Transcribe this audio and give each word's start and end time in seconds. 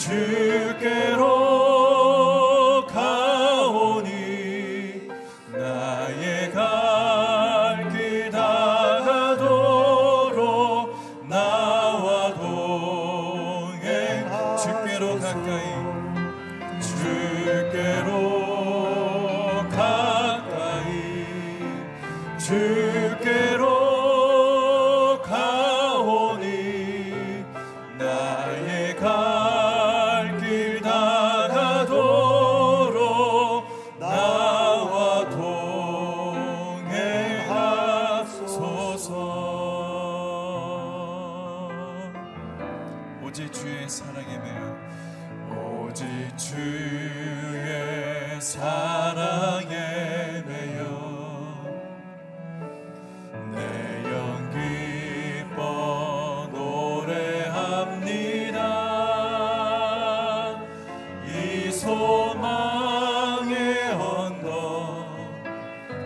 to 0.00 0.74
get 0.80 1.19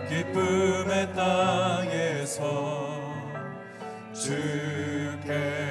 기쁨의 0.07 1.13
땅에서 1.13 2.43
주께 4.13 5.64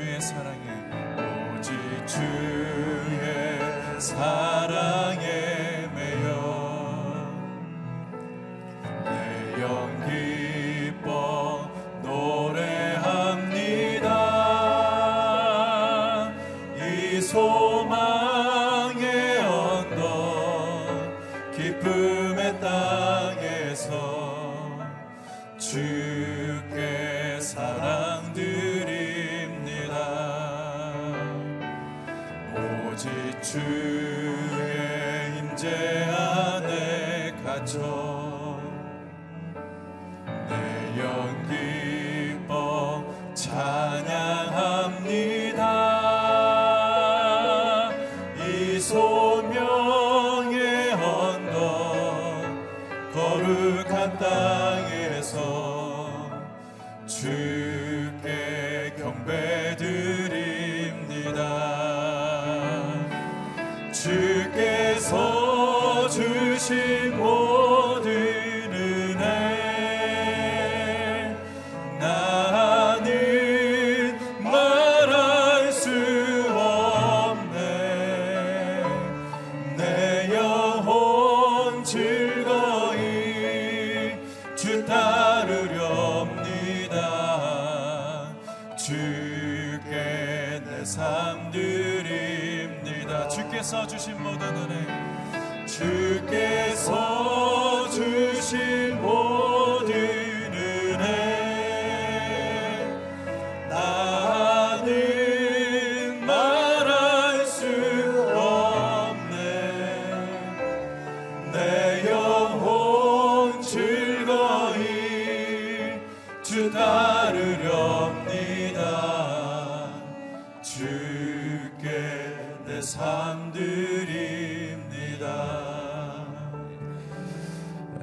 주의 0.00 0.18
사랑에 0.18 1.58
오직 1.58 1.72
주의 2.06 4.00
사랑. 4.00 4.49
주 66.70 67.09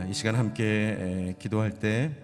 이 0.05 0.13
시간 0.13 0.35
함께 0.35 0.63
에, 0.63 1.35
기도할 1.39 1.71
때 1.71 2.15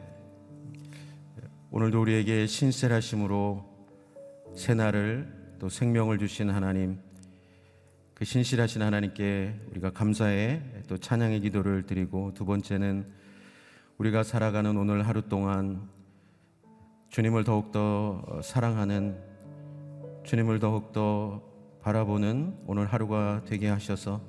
오늘도 1.72 2.02
우리에게 2.02 2.46
신실하심으로 2.46 3.66
새날을 4.56 5.56
또 5.60 5.70
생명을 5.70 6.20
주신 6.20 6.52
하나님 6.52 7.00
그 8.14 8.26
신실하신 8.26 8.84
하나님께 8.84 9.60
우리가 9.72 9.90
감사의 9.90 10.62
또 10.88 10.98
찬양의 10.98 11.42
기도를 11.42 11.88
드리고 11.88 12.34
두 12.36 12.46
번째는 12.46 13.08
우리가 13.98 14.22
살아가는 14.22 14.78
오늘 14.78 15.08
하루 15.08 15.24
동안 15.24 15.90
주님을 17.10 17.44
더욱더 17.44 18.40
사랑하는 18.44 19.18
주님을 20.24 20.60
더욱더 20.60 21.42
바라보는 21.82 22.56
오늘 22.68 22.86
하루가 22.86 23.42
되게 23.46 23.68
하셔서 23.68 24.22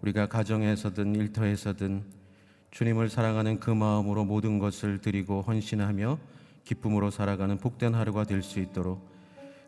우리가 0.00 0.26
가정에서든 0.26 1.14
일터에서든 1.14 2.21
주님을 2.72 3.10
사랑하는 3.10 3.60
그 3.60 3.70
마음으로 3.70 4.24
모든 4.24 4.58
것을 4.58 4.98
드리고 4.98 5.42
헌신하며 5.42 6.18
기쁨으로 6.64 7.10
살아가는 7.10 7.58
복된 7.58 7.94
하루가 7.94 8.24
될 8.24 8.42
수 8.42 8.60
있도록 8.60 9.12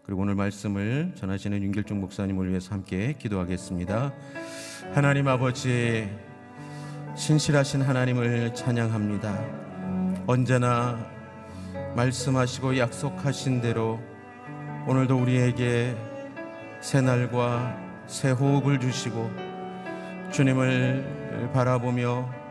그리고 0.07 0.23
오늘 0.23 0.35
말씀을 0.35 1.13
전하시는 1.15 1.63
윤길중 1.63 2.01
목사님을 2.01 2.49
위해서 2.49 2.75
함께 2.75 3.15
기도하겠습니다. 3.19 4.13
하나님 4.95 5.29
아버지 5.29 6.09
신실하신 7.15 7.83
하나님을 7.83 8.55
찬양합니다. 8.55 10.25
언제나 10.27 10.99
말씀하시고 11.97 12.79
약속하신 12.79 13.61
대로 13.61 14.01
오늘도 14.87 15.19
우리에게 15.19 15.95
새 16.81 17.03
날과 17.03 17.79
새 18.07 18.31
호흡을 18.31 18.81
주시고 18.81 19.31
주님을 20.33 21.51
바라보며 21.53 22.44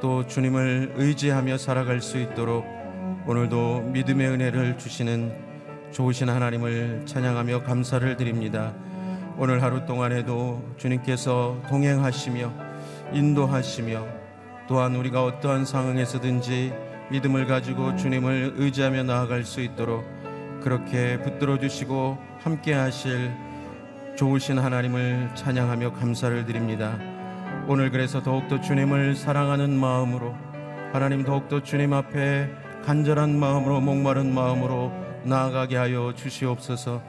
또 0.00 0.26
주님을 0.26 0.94
의지하며 0.96 1.58
살아갈 1.58 2.00
수 2.00 2.18
있도록 2.18 2.64
오늘도 3.26 3.90
믿음의 3.92 4.28
은혜를 4.28 4.78
주시는 4.78 5.32
좋으신 5.90 6.28
하나님을 6.28 7.02
찬양하며 7.06 7.64
감사를 7.64 8.16
드립니다. 8.16 8.74
오늘 9.36 9.62
하루 9.62 9.84
동안에도 9.86 10.62
주님께서 10.76 11.60
동행하시며 11.68 12.52
인도하시며 13.12 14.06
또한 14.68 14.94
우리가 14.96 15.24
어떠한 15.24 15.64
상황에서든지 15.64 16.72
믿음을 17.10 17.46
가지고 17.46 17.96
주님을 17.96 18.54
의지하며 18.56 19.04
나아갈 19.04 19.44
수 19.44 19.60
있도록 19.60 20.04
그렇게 20.62 21.18
붙들어 21.22 21.58
주시고 21.58 22.18
함께 22.40 22.74
하실 22.74 23.32
좋으신 24.16 24.58
하나님을 24.58 25.30
찬양하며 25.34 25.92
감사를 25.92 26.44
드립니다. 26.44 26.98
오늘 27.70 27.90
그래서 27.90 28.22
더욱더 28.22 28.62
주님을 28.62 29.14
사랑하는 29.14 29.78
마음으로 29.78 30.34
하나님 30.94 31.22
더욱더 31.22 31.62
주님 31.62 31.92
앞에 31.92 32.48
간절한 32.86 33.38
마음으로 33.38 33.82
목마른 33.82 34.32
마음으로 34.32 34.90
나아가게 35.24 35.76
하여 35.76 36.14
주시옵소서. 36.16 37.02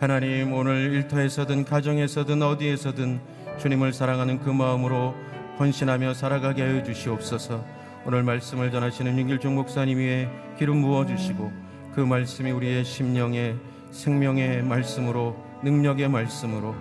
하나님 0.00 0.54
오늘 0.54 0.94
일터에서든 0.94 1.66
가정에서든 1.66 2.40
어디에서든 2.40 3.20
주님을 3.58 3.92
사랑하는 3.92 4.40
그 4.40 4.48
마음으로 4.48 5.14
헌신하며 5.58 6.14
살아가게 6.14 6.62
하여 6.62 6.82
주시옵소서. 6.82 7.62
오늘 8.06 8.22
말씀을 8.22 8.70
전하시는 8.70 9.18
윤길종 9.18 9.54
목사님 9.54 9.98
위에 9.98 10.30
기름 10.58 10.80
부어 10.80 11.04
주시고 11.04 11.52
그 11.94 12.00
말씀이 12.00 12.52
우리의 12.52 12.86
심령의 12.86 13.56
생명의 13.90 14.62
말씀으로 14.62 15.36
능력의 15.62 16.08
말씀으로 16.08 16.74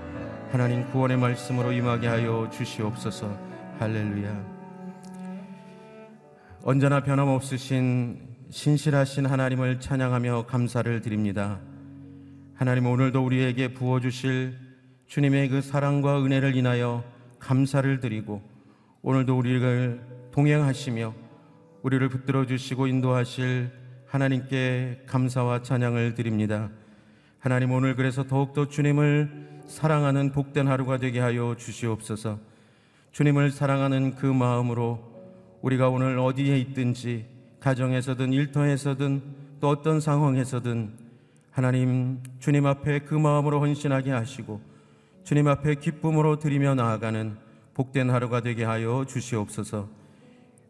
하나님 0.56 0.90
구원의 0.90 1.18
말씀으로 1.18 1.74
임하게 1.74 2.08
하여 2.08 2.50
주시옵소서. 2.50 3.38
할렐루야. 3.78 4.42
언제나 6.64 7.04
변함없으신 7.04 8.22
신실하신 8.52 9.26
하나님을 9.26 9.82
찬양하며 9.82 10.46
감사를 10.46 11.02
드립니다. 11.02 11.60
하나님 12.54 12.86
오늘도 12.88 13.26
우리에게 13.26 13.74
부어 13.74 14.00
주실 14.00 14.58
주님의 15.08 15.50
그 15.50 15.60
사랑과 15.60 16.24
은혜를 16.24 16.56
인하여 16.56 17.04
감사를 17.40 18.00
드리고 18.00 18.42
오늘도 19.02 19.38
우리를 19.38 20.00
동행하시며 20.32 21.14
우리를 21.82 22.08
붙들어 22.08 22.46
주시고 22.46 22.88
인도하실 22.88 23.72
하나님께 24.08 25.04
감사와 25.06 25.64
찬양을 25.64 26.16
드립니다. 26.16 26.70
하나님 27.40 27.74
오늘 27.74 27.98
그래서 27.98 28.24
더욱더 28.24 28.70
주님을 28.70 29.55
사랑하는 29.68 30.32
복된 30.32 30.68
하루가 30.68 30.98
되게 30.98 31.20
하여 31.20 31.56
주시옵소서. 31.58 32.40
주님을 33.12 33.52
사랑하는 33.52 34.16
그 34.16 34.26
마음으로 34.26 35.00
우리가 35.62 35.90
오늘 35.90 36.20
어디에 36.20 36.58
있든지 36.60 37.26
가정에서든 37.60 38.34
일터에서든 38.34 39.22
또 39.60 39.70
어떤 39.70 40.00
상황에서든 40.00 40.92
하나님 41.50 42.22
주님 42.40 42.66
앞에 42.66 43.00
그 43.00 43.16
마음으로 43.16 43.60
헌신하게 43.62 44.12
하시고 44.12 44.62
주님 45.24 45.48
앞에 45.48 45.76
기쁨으로 45.76 46.38
드리며 46.38 46.76
나아가는 46.76 47.38
복된 47.74 48.10
하루가 48.10 48.42
되게 48.42 48.64
하여 48.64 49.06
주시옵소서. 49.08 49.88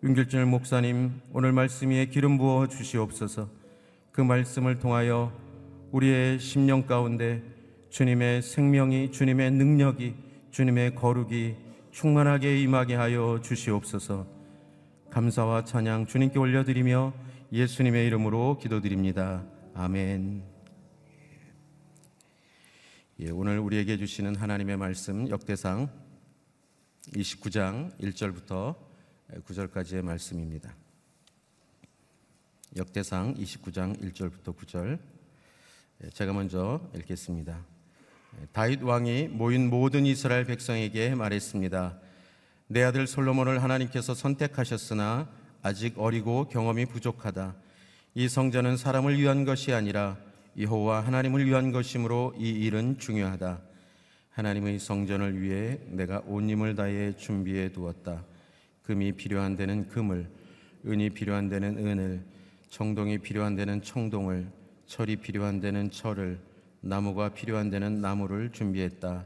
윤길절 0.04 0.46
목사님 0.46 1.22
오늘 1.34 1.52
말씀 1.52 1.90
위에 1.90 2.06
기름 2.06 2.38
부어 2.38 2.68
주시옵소서. 2.68 3.50
그 4.12 4.22
말씀을 4.22 4.80
통하여 4.80 5.34
우리의 5.92 6.40
심령 6.40 6.84
가운데 6.84 7.55
주님의 7.96 8.42
생명이 8.42 9.14
주님의 9.14 9.52
능력이 9.52 10.16
주님의 10.52 10.96
거룩이 10.96 11.56
충만하게 11.92 12.60
임하게 12.60 12.96
하여 12.96 13.40
주시옵소서. 13.42 14.28
감사와 15.12 15.64
찬양 15.64 16.06
주님께 16.06 16.38
올려드리며 16.38 17.14
예수님의 17.54 18.06
이름으로 18.08 18.58
기도드립니다. 18.58 19.46
아멘. 19.76 20.44
예, 23.22 23.30
오늘 23.30 23.60
우리에게 23.60 23.96
주시는 23.96 24.36
하나님의 24.36 24.76
말씀 24.76 25.30
역대상 25.30 25.90
29장 27.14 27.98
1절부터 28.02 28.76
9절까지의 29.46 30.02
말씀입니다. 30.02 30.76
역대상 32.76 33.36
29장 33.36 33.98
1절부터 34.02 34.54
9절 34.54 35.00
예, 36.04 36.10
제가 36.10 36.34
먼저 36.34 36.82
읽겠습니다. 36.94 37.75
예, 38.42 38.46
다윗 38.52 38.82
왕이 38.82 39.30
모인 39.30 39.70
모든 39.70 40.06
이스라엘 40.06 40.46
백성에게 40.46 41.16
말했습니다. 41.16 41.98
내 42.68 42.84
아들 42.84 43.08
솔로몬을 43.08 43.62
하나님께서 43.62 44.14
선택하셨으나 44.14 45.30
아직 45.62 45.98
어리고 45.98 46.48
경험이 46.48 46.86
부족하다. 46.86 47.56
이 48.16 48.28
성전은 48.28 48.78
사람을 48.78 49.20
위한 49.20 49.46
것이 49.46 49.74
아니라 49.74 50.18
여호와 50.58 51.02
하나님을 51.02 51.46
위한 51.46 51.72
것이므로 51.72 52.34
이 52.38 52.50
일은 52.50 52.98
중요하다. 52.98 53.62
하나님의 54.32 54.80
성전을 54.80 55.42
위해 55.42 55.80
내가 55.88 56.22
온 56.26 56.50
힘을 56.50 56.76
다해 56.76 57.16
준비해 57.16 57.72
두었다. 57.72 58.24
금이 58.84 59.14
필요한 59.14 59.56
데는 59.56 59.88
금을, 59.88 60.30
은이 60.86 61.12
필요한 61.12 61.50
데는 61.50 61.78
은을, 61.78 62.24
청동이 62.70 63.18
필요한 63.20 63.56
데는 63.56 63.82
청동을, 63.82 64.48
철이 64.86 65.18
필요한 65.18 65.60
데는 65.60 65.90
철을, 65.90 66.40
나무가 66.88 67.30
필요한 67.30 67.72
데는 67.72 68.00
나무를 68.00 68.52
준비했다. 68.52 69.26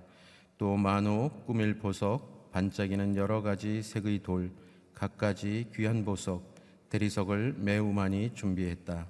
또 0.58 0.78
만호, 0.78 1.30
꾸밀 1.46 1.78
보석, 1.78 2.51
반짝이는 2.54 3.18
여러 3.18 3.42
가지 3.42 3.84
색의 3.84 4.24
돌, 4.24 4.50
갖가지 4.94 5.68
귀한 5.75 6.06
보석, 6.06 6.56
대리석을 6.89 7.56
매우 7.58 7.92
많이 7.92 8.34
준비했다. 8.34 9.08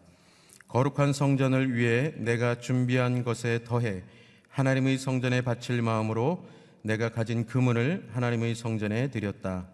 거룩한 0.68 1.14
성전을 1.14 1.76
위해 1.76 2.16
내가 2.18 2.60
준비한 2.60 3.24
것에 3.24 3.64
더해 3.64 4.04
하나님의 4.50 4.98
성전에 4.98 5.42
바칠 5.42 5.84
마음으로 5.84 6.44
내가 6.82 7.10
가진 7.10 7.46
금은을 7.46 8.10
하나님의 8.14 8.56
성전에 8.56 9.12
드렸다. 9.12 9.68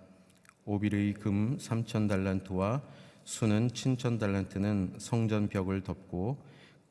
오빌의 0.66 1.14
금 1.14 1.58
3천 1.58 2.10
달란트와 2.10 2.82
수는 3.24 3.70
7천 3.70 4.20
달란트는 4.20 4.96
성전 4.98 5.48
벽을 5.48 5.82
덮고 5.82 6.44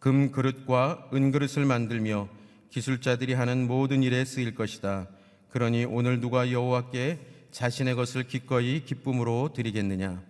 금 0.04 0.30
그릇과 0.30 1.08
은 1.14 1.32
그릇을 1.32 1.64
만들며 1.64 2.28
기술자들이 2.68 3.32
하는 3.32 3.66
모든 3.66 4.02
일에 4.02 4.26
쓰일 4.26 4.54
것이다. 4.54 5.08
그러니 5.48 5.86
오늘 5.86 6.20
누가 6.20 6.52
여호와께 6.52 7.20
자신의 7.50 7.94
것을 7.94 8.24
기꺼이 8.24 8.84
기쁨으로 8.84 9.54
드리겠느냐? 9.54 10.22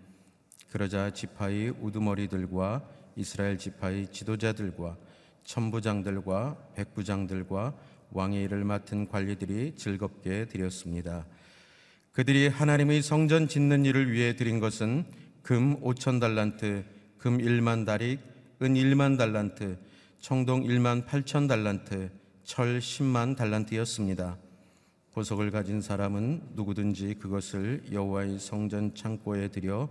그러자 0.71 1.13
지파의 1.13 1.71
우두머리들과 1.81 2.89
이스라엘 3.17 3.59
지파의 3.59 4.13
지도자들과 4.13 4.97
천부장들과 5.43 6.57
백부장들과 6.77 7.75
왕의 8.13 8.45
일을 8.45 8.63
맡은 8.63 9.09
관리들이 9.09 9.75
즐겁게 9.75 10.45
드렸습니다. 10.45 11.27
그들이 12.13 12.47
하나님의 12.47 13.03
성전 13.03 13.49
짓는 13.49 13.87
일을 13.87 14.13
위해 14.13 14.37
드린 14.37 14.61
것은 14.61 15.05
금 15.43 15.81
5천 15.81 16.21
달란트, 16.21 16.85
금 17.19 17.39
1만 17.39 17.85
다릭, 17.85 18.34
은 18.63 18.75
1만 18.75 19.19
달란트, 19.19 19.79
청동 20.21 20.63
1만 20.63 21.07
8천 21.07 21.49
달란트, 21.49 22.11
철 22.45 22.79
10만 22.79 23.37
달란트였습니다. 23.37 24.39
보석을 25.13 25.51
가진 25.51 25.81
사람은 25.81 26.51
누구든지 26.55 27.15
그것을 27.15 27.83
여호와의 27.91 28.39
성전 28.39 28.95
창고에 28.95 29.49
들여 29.49 29.89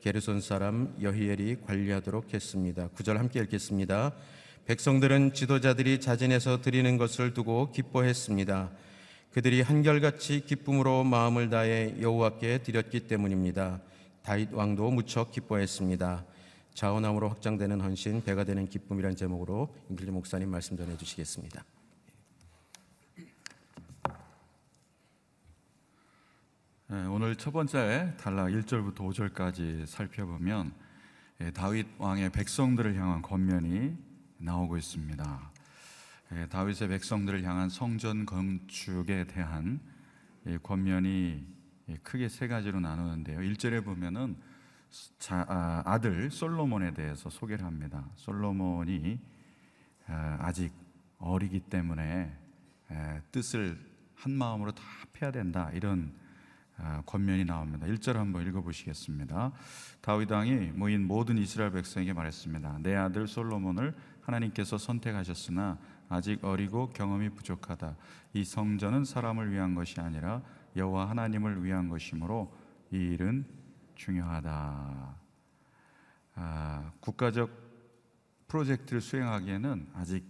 게르손 0.00 0.40
사람 0.40 0.94
여히엘이 1.00 1.58
관리하도록 1.66 2.32
했습니다. 2.32 2.88
구절 2.94 3.18
함께 3.18 3.40
읽겠습니다. 3.40 4.12
백성들은 4.64 5.34
지도자들이 5.34 6.00
자진해서 6.00 6.60
드리는 6.60 6.96
것을 6.96 7.34
두고 7.34 7.70
기뻐했습니다. 7.72 8.70
그들이 9.32 9.60
한결같이 9.60 10.44
기쁨으로 10.46 11.04
마음을 11.04 11.50
다해 11.50 11.96
여호와께 12.00 12.62
드렸기 12.62 13.00
때문입니다. 13.00 13.80
다윗 14.22 14.52
왕도 14.52 14.90
무척 14.90 15.32
기뻐했습니다. 15.32 16.24
자원함으로 16.76 17.30
확장되는 17.30 17.80
헌신, 17.80 18.22
배가 18.22 18.44
되는 18.44 18.68
기쁨이란 18.68 19.16
제목으로 19.16 19.74
임길리 19.88 20.10
목사님 20.10 20.50
말씀 20.50 20.76
전해 20.76 20.94
주시겠습니다. 20.94 21.64
예, 26.92 26.94
오늘 27.06 27.34
첫 27.36 27.52
번째 27.52 28.12
단락 28.20 28.48
1절부터 28.48 28.96
5절까지 28.96 29.86
살펴보면 29.86 30.74
예, 31.40 31.50
다윗 31.50 31.86
왕의 31.96 32.30
백성들을 32.30 32.94
향한 32.96 33.22
권면이 33.22 33.96
나오고 34.36 34.76
있습니다. 34.76 35.52
예, 36.32 36.46
다윗의 36.46 36.88
백성들을 36.88 37.42
향한 37.42 37.70
성전 37.70 38.26
건축에 38.26 39.24
대한 39.24 39.80
이 40.46 40.58
권면이 40.62 41.46
예, 41.88 41.96
크게 42.02 42.28
세 42.28 42.48
가지로 42.48 42.80
나누는데요. 42.80 43.38
1절에 43.38 43.82
보면은 43.82 44.36
자, 44.36 44.55
아, 45.30 45.82
아들 45.84 46.30
솔로몬에 46.30 46.94
대해서 46.94 47.30
소개를 47.30 47.64
합니다. 47.64 48.08
솔로몬이 48.16 49.18
아, 50.06 50.38
아직 50.40 50.72
어리기 51.18 51.60
때문에 51.60 52.36
에, 52.90 53.22
뜻을 53.32 53.78
한 54.14 54.32
마음으로 54.32 54.72
다 54.72 54.82
합해야 54.82 55.32
된다 55.32 55.70
이런 55.74 56.14
아, 56.78 57.02
권면이 57.06 57.44
나옵니다. 57.44 57.86
1절 57.86 58.14
한번 58.14 58.46
읽어보시겠습니다. 58.46 59.52
다윗 60.00 60.30
왕이 60.30 60.72
모인 60.74 61.06
모든 61.06 61.38
이스라엘 61.38 61.72
백성에게 61.72 62.12
말했습니다. 62.12 62.80
내 62.82 62.94
아들 62.94 63.26
솔로몬을 63.26 63.94
하나님께서 64.20 64.76
선택하셨으나 64.76 65.78
아직 66.08 66.44
어리고 66.44 66.90
경험이 66.90 67.30
부족하다. 67.30 67.96
이 68.34 68.44
성전은 68.44 69.04
사람을 69.04 69.52
위한 69.52 69.74
것이 69.74 70.00
아니라 70.00 70.42
여호와 70.76 71.08
하나님을 71.10 71.64
위한 71.64 71.88
것이므로 71.88 72.54
이 72.92 72.96
일은 72.96 73.46
중요하다. 73.96 75.16
아, 76.36 76.92
국가적 77.00 77.50
프로젝트를 78.46 79.00
수행하기에는 79.00 79.90
아직 79.94 80.24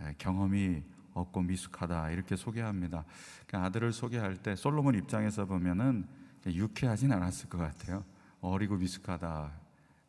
에, 0.00 0.14
경험이 0.18 0.82
없고 1.14 1.42
미숙하다 1.42 2.10
이렇게 2.10 2.36
소개합니다. 2.36 3.04
그러니까 3.46 3.66
아들을 3.66 3.92
소개할 3.92 4.36
때 4.36 4.54
솔로몬 4.54 4.94
입장에서 4.94 5.46
보면은 5.46 6.06
유쾌하진 6.46 7.12
않았을 7.12 7.48
것 7.48 7.58
같아요. 7.58 8.04
어리고 8.40 8.76
미숙하다. 8.76 9.52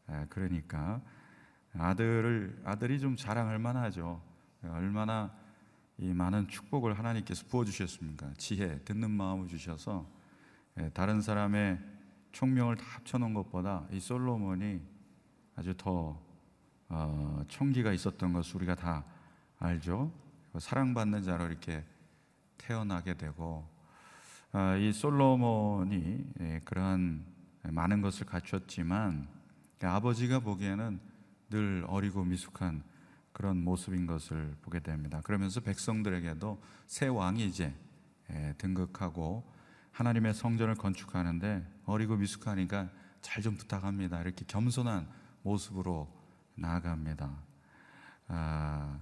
에, 0.10 0.26
그러니까 0.30 1.02
아들을 1.78 2.62
아들이 2.66 3.00
좀 3.00 3.16
자랑할 3.16 3.60
만하죠. 3.60 4.22
얼마나 4.64 5.34
이 5.98 6.14
많은 6.14 6.48
축복을 6.48 6.98
하나님께서 6.98 7.46
부어 7.48 7.64
주셨습니까? 7.66 8.34
지혜, 8.38 8.80
듣는 8.84 9.12
마음을 9.12 9.48
주셔서 9.48 10.10
에, 10.78 10.90
다른 10.90 11.22
사람의 11.22 11.99
총명을 12.32 12.76
다 12.78 12.86
합쳐놓은 12.96 13.34
것보다 13.34 13.86
이 13.92 14.00
솔로몬이 14.00 14.82
아주 15.56 15.74
더 15.78 16.22
어, 16.90 17.44
총기가 17.48 17.92
있었던 17.94 18.34
것을 18.34 18.58
우리가 18.58 18.76
다 18.76 19.04
알죠. 19.60 20.12
사랑받는 20.58 21.24
자로 21.24 21.46
이렇게 21.46 21.86
태어나게 22.58 23.16
되고 23.16 23.68
아, 24.52 24.76
이 24.76 24.92
솔로몬이 24.92 26.26
예, 26.40 26.62
그러한 26.66 27.24
많은 27.64 28.02
것을 28.02 28.26
갖췄지만 28.26 29.28
아버지가 29.82 30.40
보기에는 30.40 31.00
늘 31.50 31.86
어리고 31.88 32.24
미숙한 32.24 32.84
그런 33.32 33.64
모습인 33.64 34.08
것을 34.08 34.56
보게 34.62 34.80
됩니다. 34.80 35.22
그러면서 35.24 35.62
백성들에게도 35.62 36.62
새 36.88 37.08
왕이 37.08 37.46
이제 37.46 37.74
예, 38.32 38.54
등극하고 38.58 39.44
하나님의 39.92 40.34
성전을 40.34 40.76
건축하는데 40.76 41.66
어리고 41.90 42.16
미숙하니까 42.18 42.90
잘 43.22 43.42
좀 43.44 43.58
부탁합니다. 43.58 44.22
이렇게 44.22 44.46
겸손한 44.46 45.10
모습으로 45.44 46.08
나아갑니다. 46.56 47.32
아, 48.28 49.00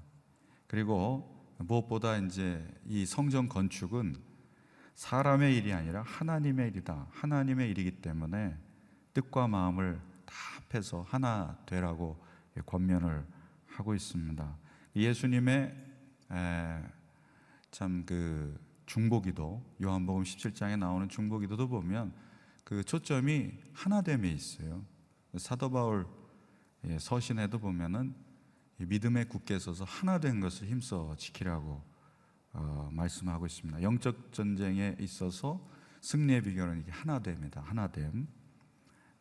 그리고 0.67 1.53
무엇보다 1.57 2.17
이제 2.17 2.67
이 2.85 3.05
성전 3.05 3.49
건축은 3.49 4.15
사람의 4.95 5.55
일이 5.55 5.73
아니라 5.73 6.01
하나님의 6.01 6.69
일이다. 6.69 7.07
하나님의 7.11 7.69
일이기 7.69 8.01
때문에 8.01 8.57
뜻과 9.13 9.47
마음을 9.47 10.01
다 10.25 10.33
합해서 10.69 11.05
하나 11.07 11.57
되라고 11.65 12.23
권면을 12.65 13.25
하고 13.67 13.93
있습니다. 13.93 14.57
예수님의 14.95 15.75
참 17.71 18.03
그 18.05 18.59
중보기도 18.87 19.61
요한복음 19.83 20.23
17장에 20.23 20.79
나오는 20.79 21.07
중보기도도 21.09 21.67
보면 21.67 22.13
그 22.67 22.83
초점이 22.83 23.53
하나됨에 23.71 24.29
있어요. 24.29 24.83
사도 25.37 25.71
바울 25.71 26.05
예, 26.83 26.99
서신에도 26.99 27.59
보면은 27.59 28.13
믿음에 28.75 29.23
굳게 29.23 29.57
서서 29.57 29.85
하나 29.85 30.19
된 30.19 30.41
것을 30.41 30.67
힘써 30.67 31.15
지키라고 31.17 31.81
어, 32.51 32.89
말씀하고 32.91 33.45
있습니다. 33.45 33.81
영적 33.81 34.33
전쟁에 34.33 34.97
있어서 34.99 35.65
승리의 36.01 36.41
비결은 36.41 36.81
이게 36.81 36.91
하나됨이다. 36.91 37.61
하나됨. 37.61 38.27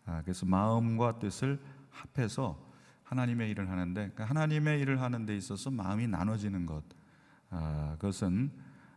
아, 0.06 0.22
그래서 0.22 0.44
마음과 0.44 1.20
뜻을 1.20 1.62
합해서 1.90 2.72
하나님의 3.04 3.48
일을 3.52 3.70
하는데 3.70 4.10
그러니까 4.10 4.24
하나님의 4.24 4.80
일을 4.80 5.00
하는 5.00 5.24
데 5.24 5.36
있어서 5.36 5.70
마음이 5.70 6.08
나눠지는 6.08 6.66
것 6.66 6.82
아, 7.50 7.94
그것은 8.00 8.50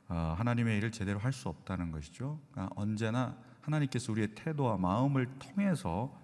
어, 0.07 0.33
하나님의 0.39 0.79
일을 0.79 0.91
제대로 0.91 1.19
할 1.19 1.33
수 1.33 1.49
없다는 1.49 1.91
것이죠. 1.91 2.41
그러니까 2.49 2.73
언제나 2.75 3.37
하나님께서 3.69 4.11
우리의 4.11 4.29
태도와 4.35 4.77
마음을 4.77 5.27
통해서 5.39 6.17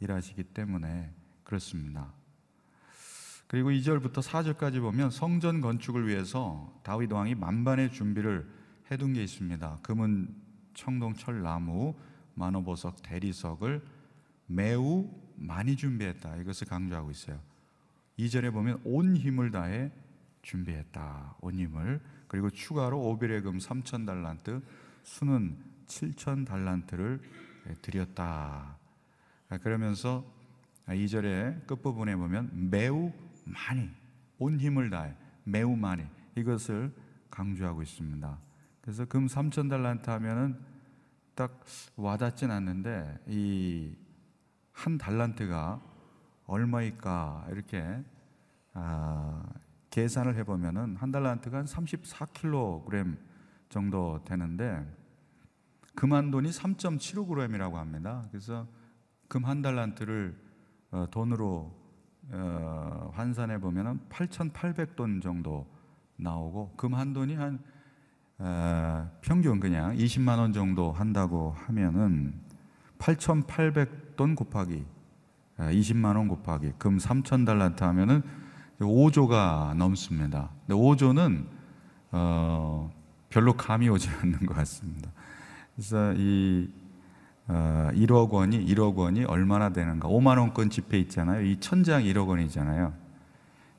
일하시기 0.00 0.44
때문에 0.44 1.12
그렇습니다. 1.44 2.12
그리고 3.46 3.70
2절부터 3.70 4.22
4절까지 4.22 4.80
보면 4.80 5.10
성전 5.10 5.60
건축을 5.60 6.06
위해서 6.06 6.72
다윗 6.84 7.12
왕이 7.12 7.34
만반의 7.34 7.90
준비를 7.90 8.48
해둔 8.90 9.14
게 9.14 9.22
있습니다. 9.24 9.80
금은 9.82 10.34
청동 10.74 11.14
철나무, 11.14 11.94
만호보석, 12.34 13.02
대리석을 13.02 13.84
매우 14.46 15.10
많이 15.34 15.76
준비했다. 15.76 16.36
이것을 16.36 16.68
강조하고 16.68 17.10
있어요. 17.10 17.40
2절에 18.18 18.52
보면 18.52 18.80
온 18.84 19.16
힘을 19.16 19.50
다해 19.50 19.90
준비했다. 20.42 21.36
온 21.40 21.54
힘을. 21.54 22.00
그리고 22.28 22.50
추가로 22.50 23.00
오빌의 23.00 23.42
금 23.42 23.58
3천 23.58 24.06
달란트, 24.06 24.62
수는 25.02 25.69
7천 25.90 26.46
달란트를 26.46 27.20
드렸다. 27.82 28.78
아, 29.48 29.58
그러면서 29.58 30.24
2절의 30.86 31.66
끝부분에 31.66 32.16
보면 32.16 32.70
매우 32.70 33.12
많이 33.44 33.90
온 34.38 34.58
힘을 34.58 34.90
다해 34.90 35.14
매우 35.44 35.76
많이 35.76 36.04
이것을 36.36 36.92
강조하고 37.30 37.82
있습니다. 37.82 38.38
그래서 38.80 39.04
금 39.04 39.26
3천 39.26 39.68
달란트 39.68 40.08
하면은 40.08 40.58
딱 41.34 41.62
와닿진 41.96 42.50
않는데 42.50 43.18
이 43.28 44.10
한 44.80 44.96
달란트가 44.96 45.80
얼마일까 46.46 47.48
이렇게 47.50 48.02
아, 48.72 49.42
계산을 49.90 50.36
해보면은 50.36 50.96
한 50.96 51.10
달란트가 51.10 51.58
한 51.58 51.64
34kg 51.66 53.16
정도 53.68 54.24
되는데 54.24 54.86
금 56.00 56.14
한 56.14 56.30
돈이 56.30 56.48
3.75g이라고 56.48 57.74
합니다. 57.74 58.24
그래서 58.30 58.66
금 59.28 59.44
한 59.44 59.60
달란트를 59.60 60.34
어, 60.92 61.06
돈으로 61.10 61.76
어, 62.32 63.10
환산해 63.12 63.60
보면은 63.60 64.00
8,800돈 64.08 65.20
정도 65.20 65.66
나오고 66.16 66.72
금 66.78 66.94
한 66.94 67.12
돈이 67.12 67.34
한 67.34 67.58
어, 68.38 69.10
평균 69.20 69.60
그냥 69.60 69.94
20만 69.94 70.38
원 70.38 70.54
정도 70.54 70.90
한다고 70.90 71.54
하면은 71.66 72.32
8,800돈 72.98 74.36
곱하기 74.36 74.86
어, 75.58 75.64
20만 75.64 76.16
원 76.16 76.28
곱하기 76.28 76.72
금 76.78 76.96
3천 76.96 77.44
달란트 77.44 77.84
하면은 77.84 78.22
5조가 78.78 79.74
넘습니다. 79.76 80.48
근데 80.66 80.80
5조는 80.80 81.46
어, 82.12 82.90
별로 83.28 83.52
감이 83.52 83.90
오지 83.90 84.08
않는 84.08 84.46
것 84.46 84.54
같습니다. 84.54 85.10
그래서 85.74 86.12
이 86.14 86.70
어, 87.48 87.90
1억 87.92 88.30
원이 88.30 88.64
1억 88.66 88.94
원이 88.94 89.24
얼마나 89.24 89.70
되는가? 89.70 90.08
5만 90.08 90.38
원권 90.38 90.70
지폐 90.70 90.98
있잖아요. 91.00 91.44
이 91.44 91.58
천장 91.58 92.02
1억 92.04 92.28
원이잖아요. 92.28 92.92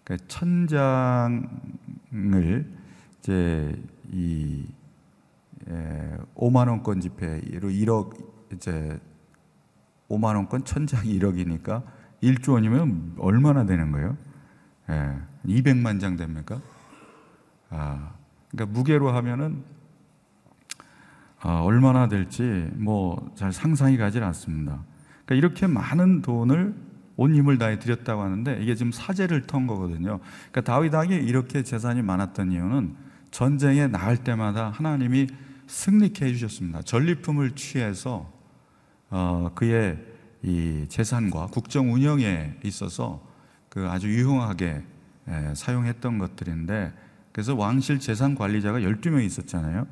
그러니까 0.04 0.28
천장을 0.28 1.48
이제 3.20 3.82
이 4.12 4.66
에, 5.70 6.18
5만 6.36 6.68
원권 6.68 7.00
지폐로 7.00 7.70
1억 7.70 8.32
이제 8.54 9.00
5만 10.10 10.36
원권 10.36 10.66
천장이 10.66 11.18
1억이니까 11.20 11.84
1조 12.22 12.54
원이면 12.54 13.16
얼마나 13.20 13.66
되는 13.66 13.92
거예요? 13.92 14.18
예, 14.90 15.16
200만 15.46 16.02
장 16.02 16.18
됩니까? 16.18 16.62
아, 17.70 18.14
그러니까 18.50 18.78
무게로 18.78 19.12
하면은 19.12 19.64
아, 21.42 21.62
얼마나 21.62 22.08
될지 22.08 22.70
뭐 22.76 23.32
잘 23.36 23.52
상상이 23.52 23.98
가질 23.98 24.24
않습니다. 24.24 24.84
그러니까 25.26 25.36
이렇게 25.36 25.68
많은 25.68 26.22
돈을 26.22 26.76
온 27.18 27.36
힘을 27.36 27.58
다해 27.58 27.80
드렸다고 27.80 28.22
하는데 28.22 28.60
이게 28.62 28.76
지금 28.76 28.92
사제를 28.92 29.48
턴 29.48 29.68
거거든요. 29.68 30.20
그러니까 30.52 30.62
다윗 30.62 30.94
왕이 30.94 31.16
이렇게 31.16 31.64
재산이 31.64 32.01
많았던 32.01 32.51
이유는 32.51 32.96
전쟁에 33.32 33.88
나갈 33.88 34.18
때마다 34.18 34.70
하나님이 34.70 35.27
승리케 35.68 36.25
해주셨습니다. 36.25 36.82
전리품을 36.84 37.51
취해서 37.51 38.32
어, 39.10 39.51
그의 39.56 40.00
이 40.44 40.86
재산과 40.88 41.48
국정 41.48 41.94
운영에 41.94 42.56
있어서 42.64 43.25
그 43.70 43.88
아주 43.90 44.08
유용하게 44.10 44.84
에, 45.27 45.56
사용했던 45.56 46.18
것들인데 46.18 46.94
그래서 47.32 47.56
왕실 47.56 48.00
재산 48.00 48.36
관리자가 48.36 48.80
12명 48.80 49.24
있었잖아요. 49.24 49.88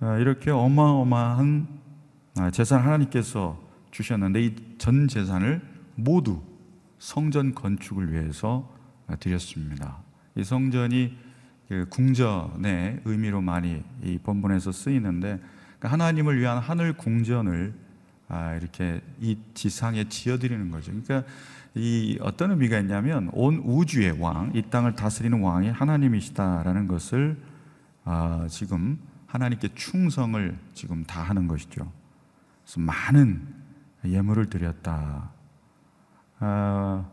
어, 0.00 0.16
이렇게 0.18 0.50
어마어마한 0.50 1.68
아, 2.38 2.50
재산 2.50 2.82
하나님께서 2.82 3.58
주셨는데 3.90 4.42
이 4.42 4.54
전 4.78 5.08
재산을 5.08 5.62
모두 5.94 6.42
성전 6.98 7.54
건축을 7.54 8.12
위해서 8.12 8.70
아, 9.06 9.16
드렸습니다. 9.16 9.98
이 10.36 10.44
성전이 10.44 11.16
그 11.68 11.86
궁전의 11.88 13.00
의미로 13.04 13.40
많이 13.40 13.82
이 14.02 14.18
본문에서 14.18 14.70
쓰이는데 14.70 15.40
그러니까 15.78 15.88
하나님을 15.88 16.38
위한 16.38 16.58
하늘 16.58 16.92
궁전을 16.92 17.74
아, 18.28 18.54
이렇게 18.54 19.00
이 19.20 19.38
지상에 19.54 20.08
지어드리는 20.08 20.70
거죠. 20.70 20.92
그러니까 20.92 21.28
이 21.74 22.18
어떤 22.20 22.50
의미가 22.50 22.78
있냐면 22.80 23.30
온 23.32 23.62
우주의 23.64 24.10
왕, 24.20 24.50
이 24.54 24.62
땅을 24.62 24.94
다스리는 24.94 25.40
왕이 25.40 25.70
하나님이시다라는 25.70 26.86
것을 26.86 27.36
아, 28.04 28.46
지금 28.48 28.98
하나님께 29.26 29.74
충성을 29.74 30.58
지금 30.74 31.04
다 31.04 31.22
하는 31.22 31.48
것이죠. 31.48 31.90
그래서 32.64 32.80
많은 32.80 33.46
예물을 34.04 34.48
드렸다. 34.50 35.30
아, 36.38 37.06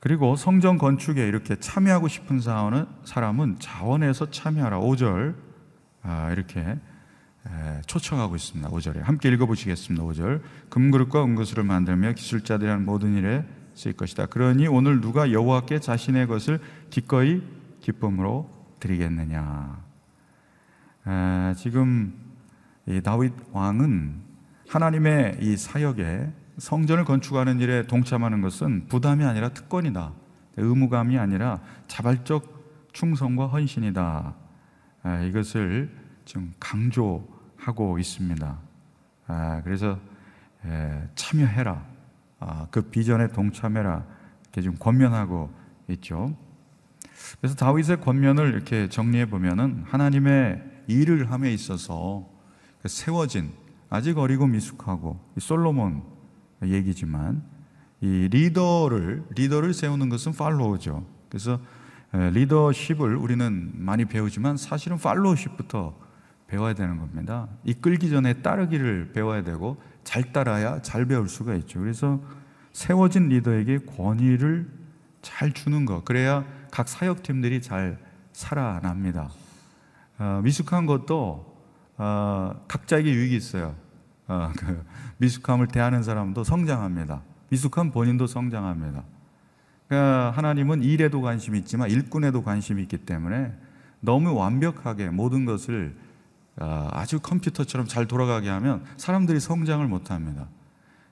그리고 0.00 0.34
성전 0.36 0.78
건축에 0.78 1.26
이렇게 1.26 1.56
참여하고 1.56 2.08
싶은 2.08 2.40
사람은, 2.40 3.58
자원해서 3.58 4.30
참여하라. 4.30 4.80
5절 4.80 5.36
아, 6.02 6.32
이렇게 6.32 6.60
에, 6.60 7.80
초청하고 7.86 8.36
있습니다. 8.36 8.70
5절에 8.70 9.02
함께 9.02 9.28
읽어보시겠습니다. 9.30 10.04
5절 10.04 10.42
금그릇과 10.68 11.24
은그릇을 11.24 11.64
만들며 11.64 12.12
기술자들이란 12.12 12.84
모든 12.84 13.16
일에 13.16 13.44
쓰일 13.74 13.96
것이다. 13.96 14.26
그러니 14.26 14.66
오늘 14.66 15.00
누가 15.00 15.32
여호와께 15.32 15.80
자신의 15.80 16.26
것을 16.26 16.60
기꺼이 16.90 17.42
기쁨으로 17.80 18.50
드리겠느냐. 18.80 19.89
에, 21.06 21.54
지금 21.54 22.14
이 22.86 23.00
다윗 23.00 23.32
왕은 23.52 24.20
하나님의 24.68 25.38
이 25.40 25.56
사역에 25.56 26.30
성전을 26.58 27.04
건축하는 27.04 27.60
일에 27.60 27.86
동참하는 27.86 28.40
것은 28.42 28.86
부담이 28.88 29.24
아니라 29.24 29.48
특권이다. 29.50 30.12
의무감이 30.56 31.18
아니라 31.18 31.60
자발적 31.88 32.90
충성과 32.92 33.46
헌신이다. 33.46 34.34
아, 35.02 35.20
이것을 35.20 35.90
지금 36.24 36.52
강조하고 36.60 37.98
있습니다. 37.98 38.58
아, 39.26 39.60
그래서 39.64 39.98
에, 40.66 41.08
참여해라. 41.14 41.84
아, 42.40 42.66
그 42.70 42.82
비전에 42.82 43.28
동참해라. 43.28 44.04
이렇게 44.42 44.62
좀 44.62 44.76
권면하고 44.78 45.50
있죠. 45.88 46.36
그래서 47.40 47.54
다윗의 47.54 48.00
권면을 48.00 48.52
이렇게 48.52 48.88
정리해 48.88 49.26
보면은 49.26 49.84
하나님의 49.86 50.69
일을 50.90 51.30
함에 51.30 51.52
있어서 51.52 52.28
그 52.82 52.88
세워진 52.88 53.52
아직 53.88 54.18
어리고 54.18 54.46
미숙하고 54.46 55.20
이 55.36 55.40
솔로몬 55.40 56.02
얘기지만 56.62 57.42
이 58.00 58.28
리더를 58.30 59.24
리더를 59.34 59.74
세우는 59.74 60.08
것은 60.08 60.32
팔로우죠. 60.32 61.04
그래서 61.28 61.60
에, 62.14 62.30
리더십을 62.30 63.16
우리는 63.16 63.72
많이 63.74 64.04
배우지만 64.04 64.56
사실은 64.56 64.98
팔로우십부터 64.98 65.94
배워야 66.46 66.74
되는 66.74 66.98
겁니다. 66.98 67.48
이끌기 67.64 68.10
전에 68.10 68.42
따르기를 68.42 69.12
배워야 69.12 69.42
되고 69.42 69.80
잘 70.02 70.32
따라야 70.32 70.82
잘 70.82 71.06
배울 71.06 71.28
수가 71.28 71.54
있죠. 71.56 71.78
그래서 71.78 72.20
세워진 72.72 73.28
리더에게 73.28 73.78
권위를 73.78 74.68
잘 75.22 75.52
주는 75.52 75.84
것 75.84 76.04
그래야 76.04 76.44
각 76.70 76.88
사역팀들이 76.88 77.60
잘 77.60 77.98
살아납니다. 78.32 79.28
어, 80.20 80.42
미숙한 80.44 80.84
것도 80.84 81.46
어, 81.96 82.64
각자에게 82.68 83.10
유익이 83.10 83.34
있어요. 83.34 83.74
어, 84.28 84.52
그 84.54 84.84
미숙함을 85.16 85.68
대하는 85.68 86.02
사람도 86.02 86.44
성장합니다. 86.44 87.22
미숙한 87.48 87.90
본인도 87.90 88.26
성장합니다. 88.26 89.02
그러니까 89.88 90.30
하나님은 90.36 90.82
일에도 90.82 91.22
관심이 91.22 91.58
있지만 91.60 91.90
일꾼에도 91.90 92.42
관심이 92.44 92.82
있기 92.82 92.98
때문에 92.98 93.52
너무 94.00 94.34
완벽하게 94.34 95.08
모든 95.08 95.46
것을 95.46 95.96
어, 96.60 96.88
아주 96.92 97.18
컴퓨터처럼 97.20 97.86
잘 97.86 98.06
돌아가게 98.06 98.50
하면 98.50 98.84
사람들이 98.98 99.40
성장을 99.40 99.86
못 99.88 100.10
합니다. 100.10 100.48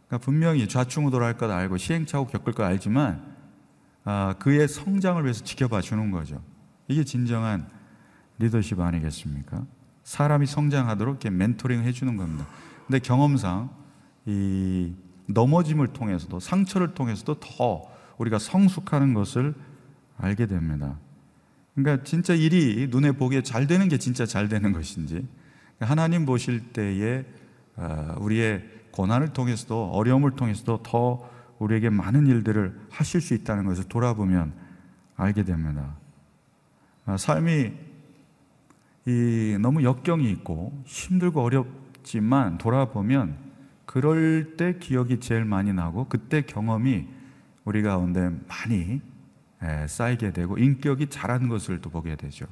그러니까 0.07 0.23
분명히 0.23 0.69
좌충우돌할 0.69 1.39
것 1.39 1.51
알고 1.51 1.79
시행착오 1.79 2.27
겪을 2.27 2.53
것 2.53 2.63
알지만 2.65 3.25
아, 4.05 4.35
그의 4.39 4.69
성장을 4.69 5.23
위해서 5.23 5.43
지켜봐 5.45 5.81
주는 5.81 6.11
거죠. 6.11 6.43
이게 6.89 7.05
진정한 7.05 7.78
리더십 8.39 8.81
아니겠습니까? 8.81 9.65
사람이 10.05 10.47
성장하도록 10.47 11.15
이렇게 11.15 11.31
멘토링 11.31 11.83
해주는 11.83 12.17
겁니다. 12.17 12.47
근데 12.87 12.99
경험상 12.99 13.71
이 14.27 14.93
넘어짐을 15.27 15.89
통해서도 15.89 16.41
상처를 16.41 16.95
통해서도 16.95 17.41
더 17.41 17.83
우리가 18.17 18.39
성숙하는 18.39 19.15
것을 19.15 19.55
알게 20.17 20.47
됩니다. 20.47 20.99
그러니까 21.75 22.03
진짜 22.05 22.35
일이 22.35 22.89
눈에 22.91 23.13
보기에 23.13 23.43
잘 23.43 23.67
되는 23.67 23.89
게 23.89 23.99
진짜 23.99 24.27
잘 24.27 24.49
되는 24.49 24.73
것인지 24.73 25.27
하나님 25.81 26.27
보실 26.27 26.73
때에 26.73 27.25
어, 27.77 28.17
우리의 28.19 28.65
고난을 28.91 29.29
통해서도 29.29 29.91
어려움을 29.91 30.33
통해서도 30.33 30.83
더 30.83 31.29
우리에게 31.59 31.91
많은 31.91 32.27
일들을 32.27 32.81
하실 32.91 33.21
수 33.21 33.35
있다는 33.35 33.65
것을 33.65 33.85
돌아보면 33.85 34.53
알게 35.17 35.45
됩니다. 35.45 35.97
아, 37.05 37.17
삶이 37.17 37.73
이 39.09 39.57
너무 39.59 39.85
역경이 39.85 40.31
있고 40.33 40.83
힘들고 40.85 41.41
어렵지만 41.41 42.59
돌아보면 42.59 43.39
그럴 43.87 44.57
때 44.59 44.77
기억이 44.79 45.19
제일 45.19 45.47
많이 45.47 45.73
나고 45.73 46.09
그때 46.11 46.43
경험이 46.43 47.09
우리 47.65 47.81
가운데 47.81 48.31
많이 48.47 49.01
에, 49.63 49.87
쌓이게 49.87 50.33
되고 50.33 50.59
인격이 50.59 51.07
자란 51.07 51.49
것을 51.49 51.81
또 51.81 51.89
보게 51.89 52.17
되죠. 52.17 52.45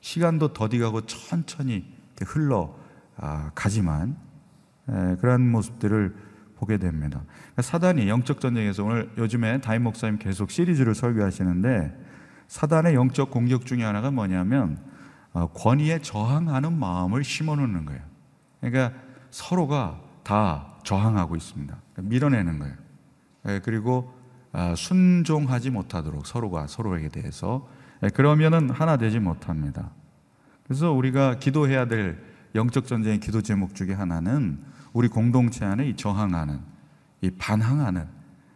시간도 0.00 0.54
더디가고 0.54 1.02
천천히 1.02 1.84
흘러 2.20 2.76
아, 3.16 3.52
가지만 3.54 4.16
에, 4.88 5.16
그러한 5.20 5.48
모습들을 5.48 6.16
보게 6.56 6.78
됩니다. 6.78 7.22
사단이 7.60 8.08
영적 8.08 8.40
전쟁에서 8.40 8.82
오늘 8.82 9.08
요즘에 9.16 9.60
다임 9.60 9.84
목사님 9.84 10.18
계속 10.18 10.50
시리즈를 10.50 10.96
설교하시는데 10.96 11.96
사단의 12.48 12.96
영적 12.96 13.30
공격 13.30 13.66
중에 13.66 13.84
하나가 13.84 14.10
뭐냐면 14.10 14.78
어, 14.78 14.95
권위에 15.54 16.00
저항하는 16.00 16.78
마음을 16.78 17.22
심어놓는 17.22 17.84
거예요. 17.86 18.00
그러니까 18.60 18.98
서로가 19.30 20.00
다 20.22 20.74
저항하고 20.82 21.36
있습니다. 21.36 21.76
그러니까 21.92 22.10
밀어내는 22.10 22.58
거예요. 22.58 22.74
예, 23.48 23.60
그리고 23.62 24.14
아, 24.52 24.74
순종하지 24.74 25.70
못하도록 25.70 26.26
서로가 26.26 26.66
서로에게 26.66 27.10
대해서 27.10 27.68
예, 28.02 28.08
그러면은 28.08 28.70
하나 28.70 28.96
되지 28.96 29.18
못합니다. 29.18 29.90
그래서 30.64 30.92
우리가 30.92 31.38
기도해야 31.38 31.86
될 31.86 32.22
영적 32.54 32.86
전쟁의 32.86 33.20
기도 33.20 33.42
제목 33.42 33.74
중에 33.74 33.92
하나는 33.92 34.58
우리 34.92 35.08
공동체 35.08 35.64
안에 35.64 35.88
이 35.90 35.96
저항하는 35.96 36.60
이 37.20 37.30
반항하는 37.30 38.06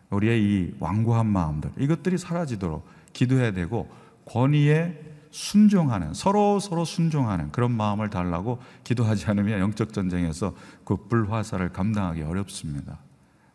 우리의 0.08 0.42
이 0.42 0.74
완고한 0.80 1.26
마음들 1.26 1.70
이것들이 1.78 2.18
사라지도록 2.18 2.86
기도해야 3.12 3.52
되고 3.52 3.90
권위에 4.24 5.09
순종하는 5.30 6.12
서로 6.12 6.58
서로 6.58 6.84
순종하는 6.84 7.52
그런 7.52 7.70
마음을 7.72 8.10
달라고 8.10 8.58
기도하지 8.84 9.26
않으면 9.26 9.60
영적 9.60 9.92
전쟁에서 9.92 10.54
그 10.84 10.96
불화살을 11.08 11.72
감당하기 11.72 12.22
어렵습니다. 12.22 12.98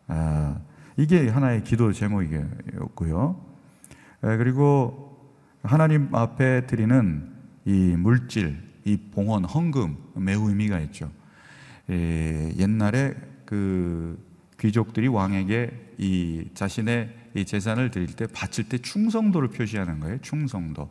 아, 0.08 0.58
이게 0.96 1.28
하나의 1.28 1.64
기도 1.64 1.92
제목이었고요. 1.92 3.40
에, 4.24 4.36
그리고 4.36 5.34
하나님 5.62 6.14
앞에 6.14 6.66
드리는 6.66 7.32
이 7.64 7.94
물질, 7.98 8.62
이 8.84 8.96
봉헌, 8.96 9.44
헌금 9.44 9.96
매우 10.14 10.48
의미가 10.48 10.80
있죠. 10.80 11.10
에, 11.90 12.54
옛날에 12.56 13.14
그 13.44 14.24
귀족들이 14.58 15.08
왕에게 15.08 15.94
이 15.98 16.48
자신의 16.54 17.14
이 17.34 17.44
재산을 17.44 17.90
드릴 17.90 18.14
때 18.14 18.26
바칠 18.26 18.68
때 18.68 18.78
충성도를 18.78 19.48
표시하는 19.48 20.00
거예요. 20.00 20.18
충성도. 20.22 20.88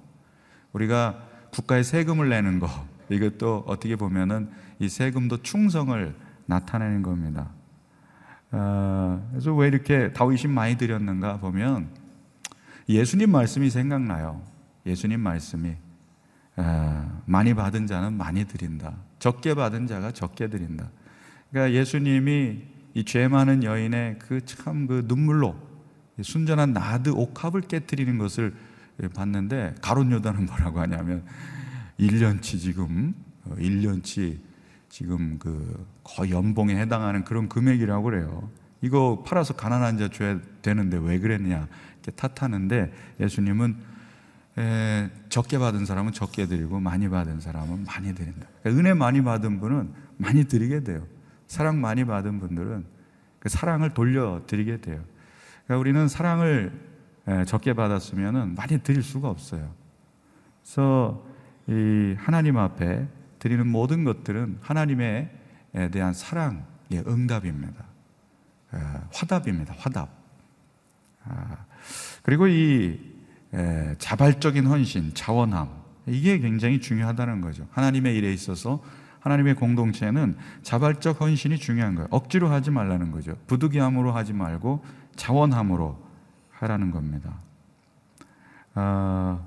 우리가 0.75 1.23
국가에 1.51 1.83
세금을 1.83 2.29
내는 2.29 2.59
거 2.59 2.67
이것도 3.09 3.63
어떻게 3.67 3.95
보면은 3.95 4.49
이 4.79 4.89
세금도 4.89 5.41
충성을 5.41 6.13
나타내는 6.47 7.01
겁니다. 7.01 7.49
어, 8.51 9.25
그래서 9.31 9.53
왜 9.55 9.67
이렇게 9.67 10.11
다윗이 10.11 10.47
많이 10.53 10.75
드렸는가 10.77 11.37
보면 11.37 11.89
예수님 12.89 13.31
말씀이 13.31 13.69
생각나요. 13.69 14.41
예수님 14.85 15.19
말씀이 15.21 15.75
어, 16.57 17.21
많이 17.25 17.53
받은 17.53 17.87
자는 17.87 18.13
많이 18.13 18.45
드린다. 18.45 18.95
적게 19.19 19.53
받은 19.53 19.87
자가 19.87 20.11
적게 20.11 20.49
드린다. 20.49 20.89
그러니까 21.51 21.77
예수님이 21.79 22.75
이 22.95 23.03
죄 23.03 23.27
많은 23.27 23.63
여인의 23.63 24.19
그 24.19 24.43
참그 24.45 25.05
눈물로 25.07 25.55
순전한 26.21 26.71
나드 26.71 27.09
옥합을 27.09 27.61
깨뜨리는 27.61 28.17
것을 28.17 28.55
봤는데 29.13 29.75
가론 29.81 30.11
요단은 30.11 30.45
뭐라고 30.45 30.79
하냐면 30.79 31.23
1년치 31.99 32.59
지금 32.59 33.13
1년치 33.49 34.39
지금 34.89 35.37
그 35.39 35.85
거의 36.03 36.31
연봉에 36.31 36.75
해당하는 36.75 37.23
그런 37.23 37.49
금액이라고 37.49 38.03
그래요. 38.03 38.49
이거 38.81 39.23
팔아서 39.25 39.55
가난한 39.55 39.97
자 39.97 40.09
줘야 40.09 40.39
되는데 40.61 40.97
왜 40.97 41.19
그랬냐 41.19 41.67
이렇게 42.01 42.11
탓하는데 42.11 42.93
예수님은 43.19 43.75
에, 44.57 45.09
적게 45.27 45.57
받은 45.57 45.85
사람은 45.85 46.13
적게 46.13 46.45
드리고 46.45 46.79
많이 46.79 47.09
받은 47.09 47.41
사람은 47.41 47.83
많이 47.85 48.15
드린다. 48.15 48.47
그러니까 48.61 48.79
은혜 48.79 48.93
많이 48.93 49.21
받은 49.21 49.59
분은 49.59 49.91
많이 50.17 50.45
드리게 50.45 50.83
돼요. 50.83 51.05
사랑 51.47 51.81
많이 51.81 52.05
받은 52.05 52.39
분들은 52.39 52.85
그 53.39 53.49
사랑을 53.49 53.93
돌려 53.93 54.43
드리게 54.47 54.77
돼요. 54.81 55.03
그러니까 55.65 55.79
우리는 55.79 56.07
사랑을 56.07 56.71
적게 57.47 57.73
받았으면 57.73 58.55
많이 58.55 58.79
드릴 58.79 59.01
수가 59.03 59.29
없어요. 59.29 59.73
그래서 60.61 61.25
이 61.67 62.15
하나님 62.17 62.57
앞에 62.57 63.07
드리는 63.39 63.67
모든 63.67 64.03
것들은 64.03 64.59
하나님에 64.61 65.31
대한 65.91 66.13
사랑의 66.13 66.63
응답입니다. 67.07 67.85
화답입니다. 69.13 69.73
화답. 69.77 70.09
아, 71.23 71.65
그리고 72.23 72.47
이 72.47 72.99
자발적인 73.97 74.65
헌신, 74.65 75.13
자원함 75.13 75.69
이게 76.07 76.39
굉장히 76.39 76.79
중요하다는 76.79 77.41
거죠. 77.41 77.67
하나님의 77.71 78.15
일에 78.15 78.31
있어서 78.33 78.83
하나님의 79.21 79.55
공동체는 79.55 80.37
자발적 80.61 81.19
헌신이 81.19 81.57
중요한 81.57 81.95
거예요. 81.95 82.07
억지로 82.11 82.49
하지 82.49 82.69
말라는 82.69 83.11
거죠. 83.11 83.35
부득이함으로 83.47 84.11
하지 84.11 84.33
말고 84.33 84.85
자원함으로 85.15 86.04
하라는 86.59 86.91
겁니다. 86.91 87.39
아, 88.73 89.39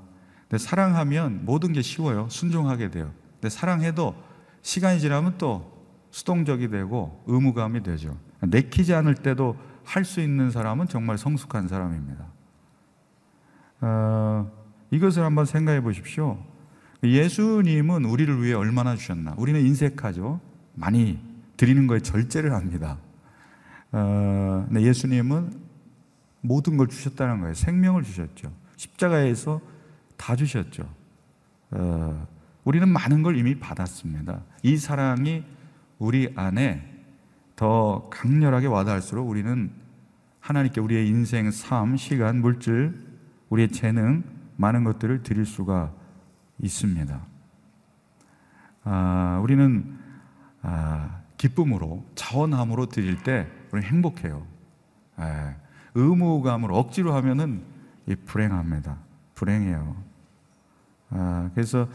근데 0.47 0.57
사랑하면 0.57 1.45
모든 1.45 1.73
게 1.73 1.81
쉬워요. 1.81 2.27
순종하게 2.29 2.89
돼요. 2.89 3.11
근데 3.33 3.49
사랑해도 3.49 4.15
시간이 4.61 4.99
지나면 4.99 5.37
또 5.37 5.79
수동적이 6.11 6.69
되고 6.69 7.23
의무감이 7.27 7.83
되죠. 7.83 8.17
내키지 8.41 8.93
않을 8.93 9.15
때도 9.15 9.55
할 9.89 10.05
수 10.05 10.21
있는 10.21 10.51
사람은 10.51 10.87
정말 10.87 11.17
성숙한 11.17 11.67
사람입니다. 11.67 12.25
어, 13.81 14.51
이것을 14.91 15.23
한번 15.23 15.45
생각해 15.45 15.81
보십시오. 15.81 16.37
예수님은 17.03 18.05
우리를 18.05 18.43
위해 18.43 18.53
얼마나 18.53 18.95
주셨나? 18.95 19.33
우리는 19.37 19.59
인색하죠. 19.61 20.39
많이 20.75 21.19
드리는 21.57 21.87
거에 21.87 22.01
절제를 22.01 22.53
합니다. 22.53 22.99
어, 23.91 24.65
근데 24.67 24.81
예수님은 24.83 25.68
모든 26.41 26.77
걸 26.77 26.87
주셨다는 26.87 27.41
거예요. 27.41 27.53
생명을 27.53 28.03
주셨죠. 28.03 28.51
십자가에서 28.77 29.61
다 30.17 30.35
주셨죠. 30.35 30.89
어, 31.71 32.27
우리는 32.63 32.87
많은 32.87 33.23
걸 33.23 33.37
이미 33.37 33.59
받았습니다. 33.59 34.41
이 34.63 34.77
사랑이 34.77 35.43
우리 35.97 36.31
안에 36.35 36.85
더 37.55 38.09
강렬하게 38.09 38.67
와닿을수록 38.67 39.27
우리는 39.27 39.71
하나님께 40.39 40.79
우리의 40.79 41.07
인생, 41.07 41.51
삶, 41.51 41.97
시간, 41.97 42.41
물질, 42.41 42.97
우리의 43.49 43.69
재능, 43.69 44.23
많은 44.55 44.83
것들을 44.83 45.23
드릴 45.23 45.45
수가 45.45 45.93
있습니다. 46.59 47.21
아, 48.83 49.39
우리는 49.43 49.97
아, 50.61 51.21
기쁨으로, 51.37 52.05
자원함으로 52.15 52.87
드릴 52.87 53.21
때 53.23 53.47
우리 53.71 53.81
행복해요. 53.83 54.45
예, 55.19 55.55
의무감으로 55.95 56.75
억지로 56.75 57.13
하면은 57.15 57.63
불행합니다. 58.25 58.97
불행해요. 59.35 59.95
아, 61.11 61.49
그래서 61.53 61.87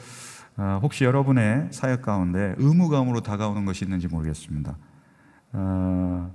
아, 0.56 0.78
혹시 0.82 1.04
여러분의 1.04 1.68
사역 1.72 2.02
가운데 2.02 2.54
의무감으로 2.58 3.20
다가오는 3.20 3.64
것이 3.64 3.84
있는지 3.84 4.08
모르겠습니다. 4.08 4.76
아, 5.52 6.30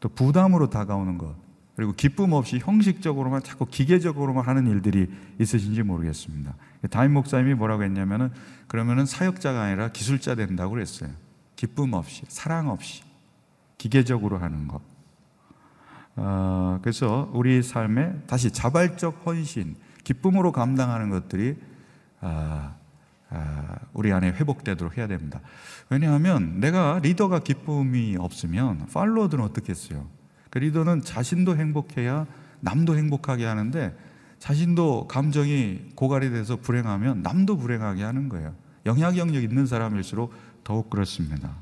또 0.00 0.08
부담으로 0.08 0.70
다가오는 0.70 1.18
것, 1.18 1.34
그리고 1.76 1.92
기쁨 1.92 2.32
없이 2.32 2.58
형식적으로만 2.58 3.42
자꾸 3.42 3.66
기계적으로만 3.66 4.44
하는 4.44 4.66
일들이 4.66 5.08
있으신지 5.38 5.82
모르겠습니다. 5.82 6.54
다임 6.90 7.12
목사님이 7.12 7.54
뭐라고 7.54 7.84
했냐면은 7.84 8.30
그러면은 8.66 9.06
사역자가 9.06 9.62
아니라 9.62 9.88
기술자 9.90 10.34
된다고 10.34 10.72
그랬어요. 10.72 11.10
기쁨 11.54 11.92
없이, 11.92 12.24
사랑 12.28 12.68
없이, 12.68 13.02
기계적으로 13.76 14.38
하는 14.38 14.68
것. 14.68 14.80
어, 16.20 16.80
그래서 16.82 17.30
우리 17.32 17.62
삶에 17.62 18.12
다시 18.26 18.50
자발적 18.50 19.22
헌신, 19.24 19.76
기쁨으로 20.02 20.52
감당하는 20.52 21.10
것들이 21.10 21.56
아, 22.20 22.74
아, 23.30 23.78
우리 23.92 24.12
안에 24.12 24.28
회복되도록 24.28 24.96
해야 24.96 25.06
됩니다. 25.06 25.40
왜냐하면 25.90 26.60
내가 26.60 26.98
리더가 27.02 27.40
기쁨이 27.40 28.16
없으면 28.18 28.86
팔로워들은 28.92 29.44
어떻겠어요? 29.44 30.06
그 30.50 30.58
리더는 30.58 31.02
자신도 31.02 31.56
행복해야 31.56 32.26
남도 32.60 32.96
행복하게 32.96 33.44
하는데 33.44 33.96
자신도 34.40 35.06
감정이 35.08 35.90
고갈이 35.94 36.30
돼서 36.30 36.56
불행하면 36.56 37.22
남도 37.22 37.58
불행하게 37.58 38.02
하는 38.02 38.28
거예요. 38.28 38.54
영향력 38.86 39.34
있는 39.34 39.66
사람일수록 39.66 40.32
더욱 40.64 40.90
그렇습니다. 40.90 41.54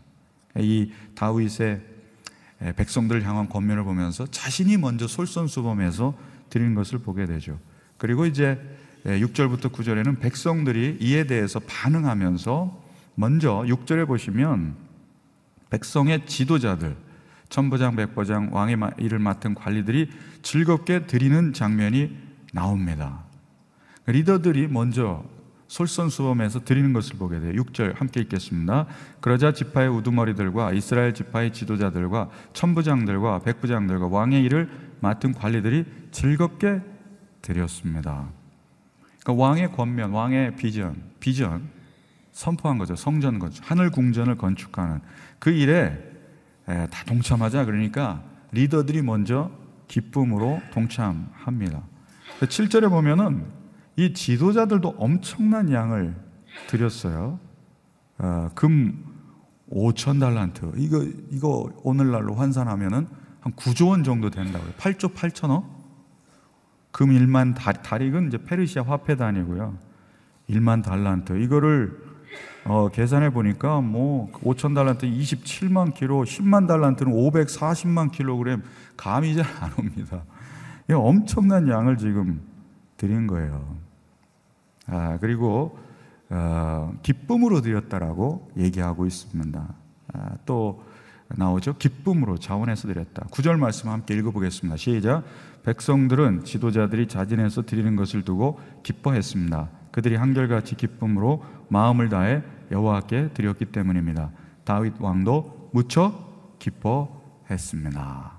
이 0.56 0.92
다윗의 1.14 1.95
백성들 2.58 3.22
향한 3.24 3.48
권면을 3.48 3.84
보면서 3.84 4.26
자신이 4.26 4.76
먼저 4.76 5.06
솔선수범해서 5.06 6.14
드리는 6.50 6.74
것을 6.74 6.98
보게 6.98 7.26
되죠. 7.26 7.58
그리고 7.98 8.26
이제 8.26 8.58
6절부터 9.04 9.70
9절에는 9.72 10.20
백성들이 10.20 10.98
이에 11.00 11.24
대해서 11.24 11.60
반응하면서 11.60 12.84
먼저 13.14 13.62
6절에 13.66 14.06
보시면 14.06 14.74
백성의 15.70 16.26
지도자들, 16.26 16.96
천부장, 17.48 17.96
백부장, 17.96 18.50
왕의 18.52 18.76
마- 18.76 18.90
일을 18.98 19.18
맡은 19.18 19.54
관리들이 19.54 20.10
즐겁게 20.42 21.06
드리는 21.06 21.52
장면이 21.52 22.16
나옵니다. 22.52 23.24
리더들이 24.06 24.68
먼저 24.68 25.24
솔선수범해서 25.68 26.64
드리는 26.64 26.92
것을 26.92 27.16
보게 27.16 27.40
돼요. 27.40 27.52
6절 27.62 27.96
함께 27.96 28.20
읽겠습니다. 28.20 28.86
그러자 29.20 29.52
지파의 29.52 29.88
우두머리들과 29.88 30.72
이스라엘 30.72 31.12
지파의 31.12 31.52
지도자들과 31.52 32.30
천부장들과 32.52 33.40
백부장들과 33.40 34.06
왕의 34.06 34.44
일을 34.44 34.70
맡은 35.00 35.32
관리들이 35.32 35.84
즐겁게 36.12 36.80
드렸습니다. 37.42 38.28
그러니까 39.22 39.44
왕의 39.44 39.72
권면, 39.72 40.10
왕의 40.12 40.56
비전, 40.56 40.94
비전 41.20 41.68
선포한 42.32 42.78
거죠. 42.78 42.94
성전 42.94 43.38
건축, 43.38 43.68
하늘 43.68 43.90
궁전을 43.90 44.36
건축하는 44.36 45.00
그 45.38 45.50
일에 45.50 45.98
에, 46.68 46.86
다 46.88 47.04
동참하자 47.06 47.64
그러니까 47.64 48.22
리더들이 48.52 49.02
먼저 49.02 49.50
기쁨으로 49.88 50.60
동참합니다. 50.72 51.82
7절에 52.40 52.90
보면은 52.90 53.46
이 53.96 54.12
지도자들도 54.12 54.96
엄청난 54.98 55.72
양을 55.72 56.14
드렸어요. 56.68 57.38
어, 58.18 58.50
금 58.54 59.04
5천 59.70 60.20
달란트. 60.20 60.72
이거 60.76 61.04
이거 61.30 61.70
오늘날로 61.82 62.34
환산하면은 62.34 63.06
한 63.40 63.52
9조 63.54 63.88
원 63.88 64.04
정도 64.04 64.30
된다고요. 64.30 64.72
8조 64.78 65.14
8천억. 65.14 65.64
금 66.92 67.08
1만 67.10 67.54
달, 67.54 67.74
달익은 67.82 68.28
이제 68.28 68.38
페르시아 68.38 68.82
화폐 68.82 69.16
단위고요. 69.16 69.76
1만 70.48 70.82
달란트. 70.82 71.38
이거를 71.42 72.06
어, 72.64 72.88
계산해 72.88 73.30
보니까 73.30 73.80
뭐 73.80 74.30
5천 74.32 74.74
달란트 74.74 75.06
27만 75.06 75.94
킬로, 75.94 76.22
10만 76.24 76.66
달란트는 76.66 77.12
540만 77.12 78.10
킬로그램 78.10 78.62
감이 78.96 79.34
잘 79.36 79.44
안 79.60 79.72
옵니다. 79.78 80.22
이 80.90 80.92
엄청난 80.92 81.68
양을 81.68 81.96
지금 81.98 82.40
드린 82.96 83.26
거예요. 83.26 83.76
아, 84.86 85.18
그리고 85.20 85.78
어, 86.28 86.92
기쁨으로 87.02 87.60
드렸다라고 87.60 88.50
얘기하고 88.56 89.06
있습니다. 89.06 89.74
아, 90.12 90.36
또 90.44 90.84
나오죠. 91.28 91.76
기쁨으로 91.76 92.38
자원해서 92.38 92.88
드렸다. 92.88 93.26
구절 93.30 93.56
말씀 93.56 93.90
함께 93.90 94.14
읽어보겠습니다. 94.14 94.76
시작. 94.76 95.24
백성들은 95.64 96.44
지도자들이 96.44 97.08
자진해서 97.08 97.62
드리는 97.62 97.96
것을 97.96 98.22
두고 98.22 98.60
기뻐했습니다. 98.84 99.68
그들이 99.90 100.14
한결같이 100.14 100.76
기쁨으로 100.76 101.44
마음을 101.68 102.08
다해 102.08 102.42
여호와께 102.70 103.30
드렸기 103.34 103.66
때문입니다. 103.66 104.30
다윗 104.64 104.94
왕도 105.00 105.70
무척 105.72 106.58
기뻐했습니다. 106.60 108.32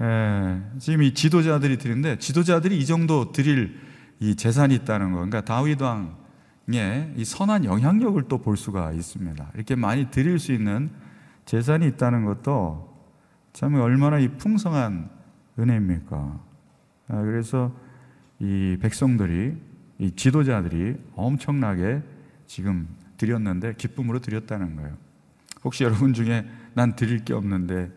에, 0.00 0.62
지금 0.78 1.02
이 1.02 1.12
지도자들이 1.12 1.78
드리는데 1.78 2.18
지도자들이 2.18 2.78
이 2.78 2.86
정도 2.86 3.32
드릴 3.32 3.78
이 4.20 4.34
재산이 4.34 4.74
있다는 4.76 5.10
거. 5.10 5.16
그러니까 5.16 5.40
다윗 5.42 5.80
왕의 5.80 7.14
이 7.16 7.24
선한 7.24 7.64
영향력을 7.64 8.22
또 8.28 8.38
볼 8.38 8.56
수가 8.56 8.92
있습니다. 8.92 9.50
이렇게 9.54 9.74
많이 9.74 10.10
드릴 10.10 10.38
수 10.38 10.52
있는 10.52 10.90
재산이 11.44 11.86
있다는 11.88 12.24
것도 12.24 12.92
참 13.52 13.74
얼마나 13.74 14.18
이 14.18 14.28
풍성한 14.28 15.10
은혜입니까? 15.58 16.40
아, 17.08 17.22
그래서 17.22 17.74
이 18.40 18.76
백성들이 18.80 19.56
이 19.98 20.10
지도자들이 20.10 20.96
엄청나게 21.14 22.02
지금 22.46 22.88
드렸는데 23.16 23.74
기쁨으로 23.74 24.18
드렸다는 24.20 24.76
거예요. 24.76 24.96
혹시 25.62 25.84
여러분 25.84 26.12
중에 26.12 26.46
난 26.74 26.96
드릴 26.96 27.24
게 27.24 27.32
없는데 27.32 27.90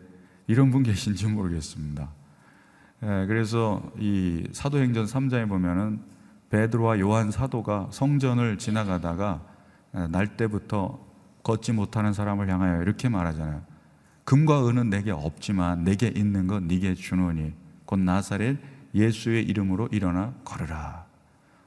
이런 0.46 0.70
분 0.70 0.82
계신지 0.82 1.26
모르겠습니다. 1.26 2.08
예, 3.02 3.26
그래서 3.26 3.82
이 3.98 4.44
사도행전 4.52 5.04
3장에 5.06 5.48
보면은 5.48 6.00
베드로와 6.50 6.98
요한 6.98 7.30
사도가 7.30 7.88
성전을 7.90 8.58
지나가다가 8.58 9.42
예, 9.96 10.06
날 10.08 10.36
때부터 10.36 10.98
걷지 11.42 11.72
못하는 11.72 12.12
사람을 12.12 12.48
향하여 12.48 12.82
이렇게 12.82 13.08
말하잖아요. 13.08 13.62
금과 14.24 14.68
은은 14.68 14.90
내게 14.90 15.10
없지만 15.10 15.84
내게 15.84 16.08
있는 16.08 16.46
건 16.46 16.66
네게 16.66 16.94
주노니 16.94 17.54
곧 17.86 18.00
나사렛 18.00 18.58
예수의 18.94 19.44
이름으로 19.44 19.88
일어나 19.92 20.34
걸으라. 20.44 21.06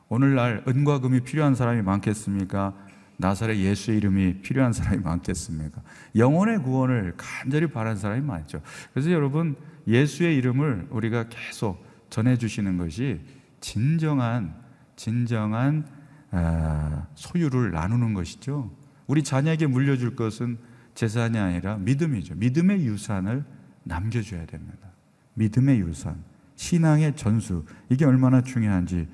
오늘날 0.09 0.63
은과 0.67 0.99
금이 0.99 1.21
필요한 1.21 1.55
사람이 1.55 1.81
많겠습니까? 1.81 2.75
나사렛 3.17 3.57
예수의 3.57 3.97
이름이 3.97 4.41
필요한 4.41 4.73
사람이 4.73 5.01
많겠습니까? 5.01 5.81
영혼의 6.15 6.59
구원을 6.59 7.13
간절히 7.17 7.67
바라는 7.67 7.97
사람이 7.97 8.21
많죠. 8.21 8.61
그래서 8.93 9.11
여러분 9.11 9.55
예수의 9.87 10.35
이름을 10.37 10.87
우리가 10.89 11.29
계속 11.29 11.85
전해 12.09 12.37
주시는 12.37 12.77
것이 12.77 13.21
진정한 13.59 14.55
진정한 14.95 15.85
아, 16.31 17.07
소유를 17.15 17.71
나누는 17.71 18.13
것이죠. 18.13 18.71
우리 19.07 19.23
자녀에게 19.23 19.67
물려줄 19.67 20.15
것은 20.15 20.57
재산이 20.93 21.37
아니라 21.37 21.77
믿음이죠. 21.77 22.35
믿음의 22.35 22.85
유산을 22.85 23.43
남겨줘야 23.83 24.45
됩니다. 24.45 24.91
믿음의 25.33 25.79
유산, 25.79 26.23
신앙의 26.55 27.15
전수 27.15 27.65
이게 27.89 28.05
얼마나 28.05 28.41
중요한지 28.41 29.07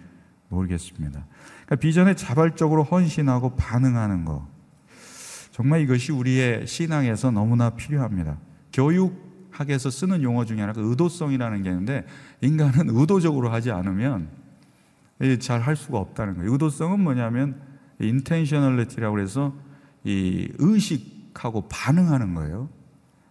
모르겠습니다. 0.49 1.25
그러니까 1.65 1.75
비전에 1.77 2.15
자발적으로 2.15 2.83
헌신하고 2.83 3.55
반응하는 3.55 4.25
거 4.25 4.47
정말 5.51 5.81
이것이 5.81 6.11
우리의 6.11 6.67
신앙에서 6.67 7.31
너무나 7.31 7.71
필요합니다. 7.71 8.37
교육 8.71 9.26
학에서 9.57 9.89
쓰는 9.89 10.21
용어 10.23 10.45
중에 10.45 10.61
하나가 10.61 10.81
의도성이라는 10.81 11.63
게 11.63 11.69
있는데 11.69 12.05
인간은 12.41 12.89
의도적으로 12.89 13.49
하지 13.49 13.71
않으면 13.71 14.29
잘 15.39 15.61
할 15.61 15.75
수가 15.75 15.97
없다는 15.97 16.35
거예요. 16.35 16.51
의도성은 16.51 16.99
뭐냐면 16.99 17.59
인텐셔널리티라고 17.99 19.19
해서 19.19 19.55
이 20.03 20.47
의식하고 20.59 21.67
반응하는 21.69 22.35
거예요. 22.35 22.69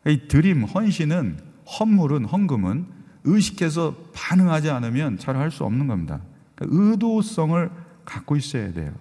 이 0.07 0.27
드림, 0.29 0.65
헌신은 0.65 1.39
헌물은 1.79 2.25
헌금은 2.25 2.87
의식해서 3.25 3.97
반응하지 4.15 4.71
않으면 4.71 5.19
잘 5.19 5.37
할 5.37 5.51
수 5.51 5.65
없는 5.65 5.87
겁니다. 5.87 6.21
그러니까 6.55 6.79
의도성을 6.79 7.71
갖고 8.05 8.37
있어야 8.37 8.73
돼요. 8.73 8.93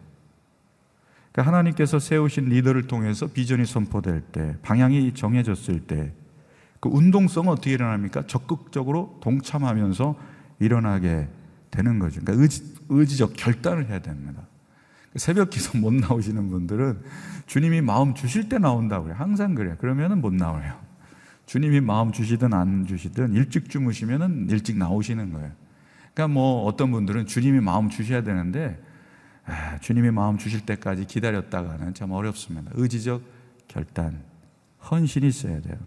그러니까 1.32 1.52
하나님께서 1.52 2.00
세우신 2.00 2.46
리더를 2.46 2.88
통해서 2.88 3.28
비전이 3.28 3.66
선포될 3.66 4.22
때, 4.32 4.56
방향이 4.62 5.14
정해졌을 5.14 5.82
때, 5.82 6.14
그 6.86 6.90
운동성은 6.96 7.50
어떻게 7.50 7.72
일어납니까? 7.72 8.28
적극적으로 8.28 9.18
동참하면서 9.20 10.16
일어나게 10.60 11.28
되는 11.72 11.98
거죠. 11.98 12.22
그러니까 12.22 12.44
의지, 12.44 12.76
의지 12.90 13.18
적 13.18 13.34
결단을 13.36 13.90
해야 13.90 13.98
됩니다. 13.98 14.44
새벽 15.16 15.50
기도 15.50 15.80
못 15.80 15.92
나오시는 15.92 16.48
분들은 16.48 17.02
주님이 17.48 17.82
마음 17.82 18.14
주실 18.14 18.50
때 18.50 18.60
나온다고 18.60 19.06
그래요. 19.06 19.18
항상 19.18 19.56
그래요. 19.56 19.76
그러면은 19.80 20.22
못 20.22 20.32
나와요. 20.32 20.80
주님이 21.48 21.82
마음 21.82 22.12
주시든 22.12 22.54
안 22.54 22.86
주시든 22.86 23.34
일찍 23.34 23.68
주무시면은 23.72 24.52
일찍 24.52 24.78
나오시는 24.78 25.34
거예요. 25.34 25.52
그러니까 26.14 26.34
뭐 26.36 26.66
어떤 26.66 26.92
분들은 26.92 27.26
주님이 27.26 27.62
마음 27.62 27.90
주셔야 27.90 28.22
되는데 28.22 28.80
아, 29.46 29.80
주님이 29.80 30.12
마음 30.12 30.38
주실 30.38 30.68
때까지 30.68 31.06
기다렸다가는 31.06 31.96
참 31.96 32.12
어렵습니다. 32.12 32.70
의지적 32.76 33.24
결단, 33.68 34.22
헌신이 34.92 35.28
있어야 35.28 35.62
돼요. 35.62 35.78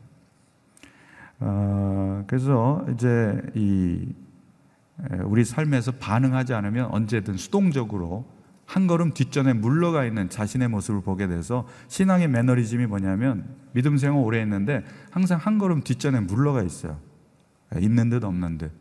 어, 1.40 2.24
그래서 2.26 2.84
이제 2.92 3.40
이 3.54 4.14
우리 5.24 5.44
삶에서 5.44 5.92
반응하지 5.92 6.54
않으면 6.54 6.86
언제든 6.90 7.36
수동적으로 7.36 8.26
한 8.66 8.86
걸음 8.86 9.12
뒷전에 9.14 9.54
물러가 9.54 10.04
있는 10.04 10.28
자신의 10.28 10.68
모습을 10.68 11.00
보게 11.00 11.26
돼서 11.26 11.66
신앙의 11.88 12.28
매너리즘이 12.28 12.86
뭐냐면 12.86 13.48
믿음 13.72 13.96
생활 13.96 14.22
오래 14.22 14.40
했는데 14.40 14.84
항상 15.10 15.38
한 15.38 15.56
걸음 15.58 15.82
뒷전에 15.82 16.20
물러가 16.20 16.62
있어요. 16.62 17.00
있는 17.80 18.10
듯 18.10 18.24
없는 18.24 18.58
듯. 18.58 18.72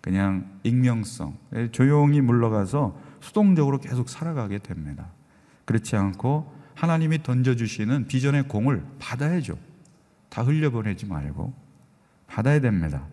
그냥 0.00 0.60
익명성. 0.62 1.36
조용히 1.72 2.20
물러가서 2.20 2.96
수동적으로 3.20 3.78
계속 3.78 4.08
살아가게 4.08 4.58
됩니다. 4.58 5.10
그렇지 5.64 5.96
않고 5.96 6.52
하나님이 6.74 7.22
던져주시는 7.22 8.06
비전의 8.06 8.48
공을 8.48 8.84
받아야죠. 8.98 9.58
다 10.28 10.42
흘려보내지 10.42 11.06
말고 11.06 11.63
받아야 12.26 12.60
됩니다. 12.60 13.06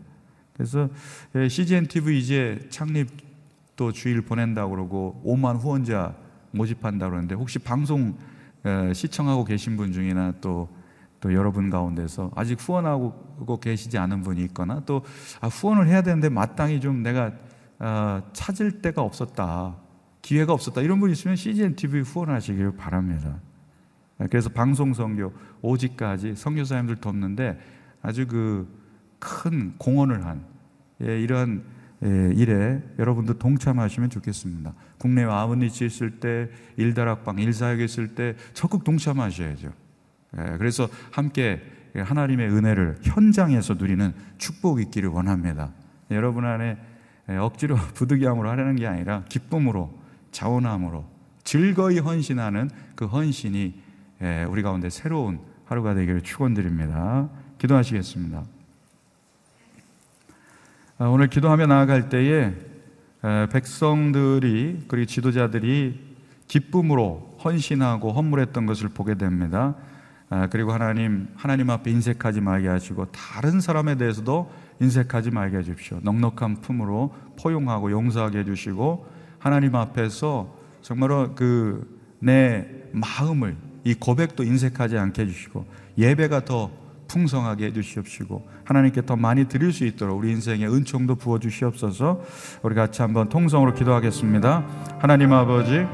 그래서 0.53 0.89
CGN 1.49 1.87
TV 1.87 2.19
이제 2.19 2.59
창립 2.69 3.09
또 3.75 3.91
주일 3.91 4.21
보낸다고 4.21 4.71
그러고 4.71 5.21
5만 5.25 5.59
후원자 5.59 6.15
모집한다고 6.51 7.11
그러는데 7.11 7.35
혹시 7.35 7.59
방송 7.59 8.17
시청하고 8.93 9.43
계신 9.45 9.75
분 9.75 9.91
중이나 9.91 10.33
또, 10.41 10.69
또 11.19 11.33
여러분 11.33 11.69
가운데서 11.69 12.31
아직 12.35 12.59
후원하고 12.59 13.59
계시지 13.59 13.97
않은 13.97 14.21
분이 14.21 14.43
있거나 14.45 14.83
또 14.85 15.03
아, 15.39 15.47
후원을 15.47 15.87
해야 15.87 16.01
되는데 16.01 16.29
마땅히 16.29 16.79
좀 16.79 17.01
내가 17.01 17.31
아, 17.79 18.21
찾을 18.33 18.81
데가 18.81 19.01
없었다. 19.01 19.75
기회가 20.21 20.53
없었다. 20.53 20.81
이런 20.81 20.99
분 20.99 21.09
있으면 21.09 21.35
CGN 21.35 21.75
TV 21.75 22.01
후원하시길 22.01 22.77
바랍니다. 22.77 23.39
그래서 24.29 24.49
방송 24.49 24.93
선교 24.93 25.33
오직까지 25.63 26.35
선교사님들 26.35 26.97
돕는데 26.97 27.59
아주 28.03 28.27
그 28.27 28.80
큰 29.21 29.75
공헌을 29.77 30.25
한 30.25 30.43
예, 31.03 31.21
이러한 31.21 31.63
예, 32.03 32.33
일에 32.35 32.81
여러분도 32.97 33.37
동참하시면 33.37 34.09
좋겠습니다. 34.09 34.73
국내 34.97 35.23
아버니치 35.23 35.85
있을 35.85 36.19
때, 36.19 36.49
일다락방, 36.75 37.37
일사역 37.37 37.79
있을 37.79 38.15
때 38.15 38.35
적극 38.53 38.83
동참하셔야죠. 38.83 39.71
예, 40.37 40.57
그래서 40.57 40.89
함께 41.11 41.61
하나님의 41.95 42.49
은혜를 42.49 42.97
현장에서 43.03 43.75
누리는 43.75 44.13
축복이 44.37 44.83
있기를 44.83 45.09
원합니다. 45.09 45.71
여러분 46.09 46.45
안에 46.45 46.77
예, 47.29 47.37
억지로 47.37 47.75
부득이함으로 47.93 48.49
하려는 48.49 48.75
게 48.75 48.87
아니라 48.87 49.23
기쁨으로, 49.29 49.93
자원함으로, 50.31 51.05
즐거이 51.43 51.99
헌신하는 51.99 52.69
그 52.95 53.05
헌신이 53.05 53.79
예, 54.23 54.43
우리 54.49 54.63
가운데 54.63 54.89
새로운 54.89 55.39
하루가 55.65 55.93
되기를 55.93 56.21
축원드립니다. 56.21 57.29
기도하시겠습니다. 57.59 58.43
아, 61.01 61.05
오늘 61.05 61.29
기도하며 61.29 61.65
나아갈 61.65 62.09
때에 62.09 62.53
백성들이 63.51 64.83
그리고 64.87 65.05
지도자들이 65.07 65.99
기쁨으로 66.47 67.39
헌신하고 67.43 68.11
헌물했던 68.11 68.67
것을 68.67 68.89
보게 68.89 69.15
됩니다. 69.15 69.73
아, 70.29 70.47
그리고 70.51 70.73
하나님 70.73 71.27
하나님 71.35 71.71
앞에 71.71 71.89
인색하지 71.89 72.41
말게 72.41 72.67
하시고 72.67 73.05
다른 73.05 73.61
사람에 73.61 73.95
대해서도 73.95 74.51
인색하지 74.79 75.31
말게 75.31 75.57
해 75.57 75.63
주십시오. 75.63 75.97
넉넉한 76.03 76.61
품으로 76.61 77.15
포용하고 77.41 77.89
용서하게 77.89 78.37
해 78.37 78.45
주시고 78.45 79.07
하나님 79.39 79.75
앞에서 79.75 80.55
정말로 80.83 81.33
그 81.33 82.01
내 82.21 82.67
마음을 82.91 83.57
이 83.83 83.95
고백도 83.95 84.43
인색하지 84.43 84.97
않게 84.97 85.23
해 85.23 85.25
주시고 85.25 85.65
예배가 85.97 86.45
더 86.45 86.71
풍성하게 87.11 87.65
해주시옵시고 87.67 88.47
하나님께 88.63 89.05
더 89.05 89.17
많이 89.17 89.45
드릴 89.45 89.73
수 89.73 89.85
있도록 89.85 90.17
우리 90.17 90.31
인생에 90.31 90.65
은총도 90.65 91.15
부어 91.15 91.39
주시옵소서. 91.39 92.21
우리 92.63 92.73
같이 92.73 93.01
한번 93.01 93.27
통성으로 93.27 93.73
기도하겠습니다. 93.73 94.65
하나님 94.99 95.33
아버지, 95.33 95.85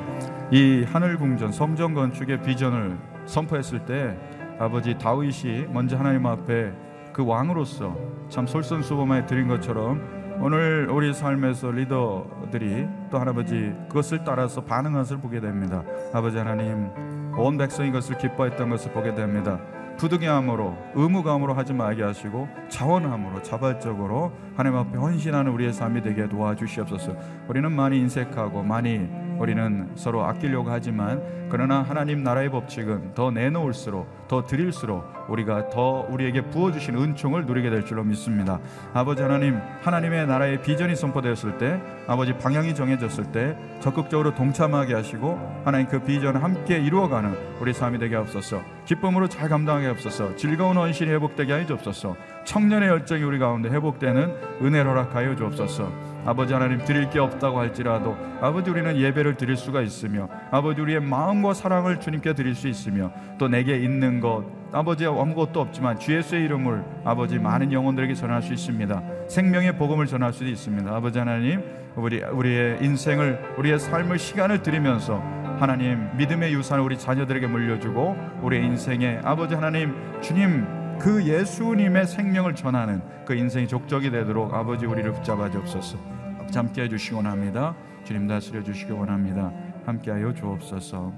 이 0.52 0.86
하늘 0.88 1.18
궁전 1.18 1.52
성전 1.52 1.96
건축의 1.96 2.44
비전을 2.44 2.98
선포했을 3.26 3.86
때 3.86 4.16
아버지 4.60 4.96
다윗이 4.98 5.68
먼저 5.74 5.98
하나님 5.98 6.26
앞에 6.28 6.72
그 7.14 7.26
왕으로서 7.26 7.98
참 8.30 8.46
솔선수범해 8.46 9.26
드린 9.26 9.48
것처럼 9.48 10.38
오늘 10.40 10.88
우리 10.92 11.12
삶에서 11.14 11.72
리더들이 11.72 12.88
또 13.10 13.20
할아버지 13.20 13.74
그것을 13.88 14.24
따라서 14.24 14.64
반응한 14.64 15.02
것을 15.02 15.18
보게 15.18 15.40
됩니다. 15.40 15.84
아버지 16.14 16.38
하나님 16.38 16.90
온 17.36 17.58
백성이 17.58 17.92
것을 17.92 18.20
기뻐했던 18.20 18.70
것을 18.70 18.92
보게 18.92 19.16
됩니다. 19.16 19.60
부득이함으로 19.98 20.78
의무감으로 20.96 21.54
하지 21.54 21.74
말게 21.74 22.04
하시고 22.04 22.48
자원함으로 22.70 23.42
자발적으로 23.42 24.32
하나님 24.56 24.78
앞에 24.80 24.98
헌신하는 24.98 25.52
우리의 25.52 25.74
삶이 25.74 26.02
되게 26.02 26.28
도와주시옵소서. 26.30 27.16
우리는 27.48 27.72
많이 27.72 27.98
인색하고 28.00 28.64
많이 28.64 29.10
우리는 29.40 29.90
서로 29.96 30.24
아끼려고 30.26 30.70
하지만 30.70 31.22
그러나 31.50 31.82
하나님 31.82 32.24
나라의 32.24 32.50
법칙은 32.50 33.14
더 33.14 33.32
내놓을수록 33.32 34.28
더 34.28 34.46
드릴수록 34.46 35.04
우리가 35.30 35.70
더 35.70 36.06
우리에게 36.10 36.42
부어주신 36.50 36.96
은총을 36.98 37.46
누리게 37.46 37.70
될 37.70 37.86
줄로 37.86 38.04
믿습니다. 38.04 38.60
아버지 38.94 39.22
하나님 39.22 39.60
하나님의 39.82 40.28
나라의 40.28 40.62
비전이 40.62 40.96
선포되었을 40.96 41.58
때 41.58 41.82
아버지 42.08 42.34
방향이 42.34 42.76
정해졌을 42.76 43.32
때 43.32 43.58
적극적으로 43.80 44.36
동참하게 44.36 44.94
하시고 44.94 45.62
하나님 45.64 45.88
그 45.88 46.00
비전을 46.00 46.44
함께 46.44 46.78
이루어가는 46.78 47.34
우리 47.62 47.74
삶이 47.74 48.00
되게 48.00 48.16
하옵소서. 48.16 48.62
기쁨으로 48.86 49.28
잘 49.28 49.50
감당하게 49.50 49.88
하옵소서. 49.88 50.36
즐거운 50.36 50.78
헌신이 50.78 51.10
회복되게 51.12 51.54
하여 51.54 51.66
주옵소서. 51.66 52.16
청년의 52.46 52.90
열정이 52.90 53.24
우리 53.24 53.40
가운데 53.40 53.70
회복되는 53.70 54.34
은혜를 54.62 54.90
허락하여 54.90 55.36
주옵소서 55.36 56.07
아버지 56.28 56.54
하나님 56.54 56.84
드릴 56.84 57.10
게 57.10 57.20
없다고 57.20 57.58
할지라도 57.58 58.18
아버지 58.42 58.70
우리는 58.70 58.98
예배를 58.98 59.38
드릴 59.38 59.56
수가 59.56 59.82
있으며 59.82 60.28
아버지 60.52 60.82
우리의 60.82 61.00
마음과 61.00 61.54
사랑을 61.54 62.02
주님께 62.02 62.34
드릴 62.34 62.54
수 62.54 62.68
있으며 62.68 63.14
또 63.38 63.48
내게 63.48 63.78
있는 63.78 64.20
것 64.20 64.44
아버지 64.74 65.06
아무것도 65.06 65.62
없지만 65.62 65.98
주 65.98 66.14
예수의 66.14 66.44
이름을 66.44 66.84
아버지 67.06 67.40
많은 67.40 67.72
영혼들에게 67.72 68.14
전할 68.14 68.42
수 68.42 68.52
있습니다. 68.52 69.02
생명의 69.30 69.78
복음을 69.78 70.06
전할 70.06 70.34
수도 70.34 70.50
있습니다. 70.50 70.94
아버지 70.94 71.18
하나님 71.18 71.64
우리 71.96 72.22
우리의 72.22 72.84
인생을 72.84 73.56
우리의 73.58 73.80
삶을 73.80 74.20
시간을 74.20 74.62
드리면서 74.64 75.24
하나님 75.62 76.10
믿음의 76.18 76.54
유산을 76.54 76.84
우리 76.84 76.98
자녀들에게 77.00 77.48
물려주고 77.48 78.18
우리의 78.42 78.66
인생에 78.66 79.22
아버지 79.24 79.56
하나님 79.56 79.96
주님 80.20 80.68
그 81.00 81.24
예수님의 81.24 82.06
생명을 82.06 82.54
전하는 82.54 83.02
그 83.26 83.34
인생의 83.34 83.70
족적이 83.70 84.12
되도록 84.12 84.54
아버지 84.54 84.86
우리를 84.86 85.10
붙잡아 85.14 85.50
주옵소서. 85.50 86.17
함께 86.56 86.84
해주시기 86.84 87.16
원합니다. 87.16 87.76
주님 88.04 88.28
다스려 88.28 88.64
주시기 88.64 88.92
원합니다. 88.92 89.52
함께하여 89.86 90.34
주옵소서. 90.34 91.14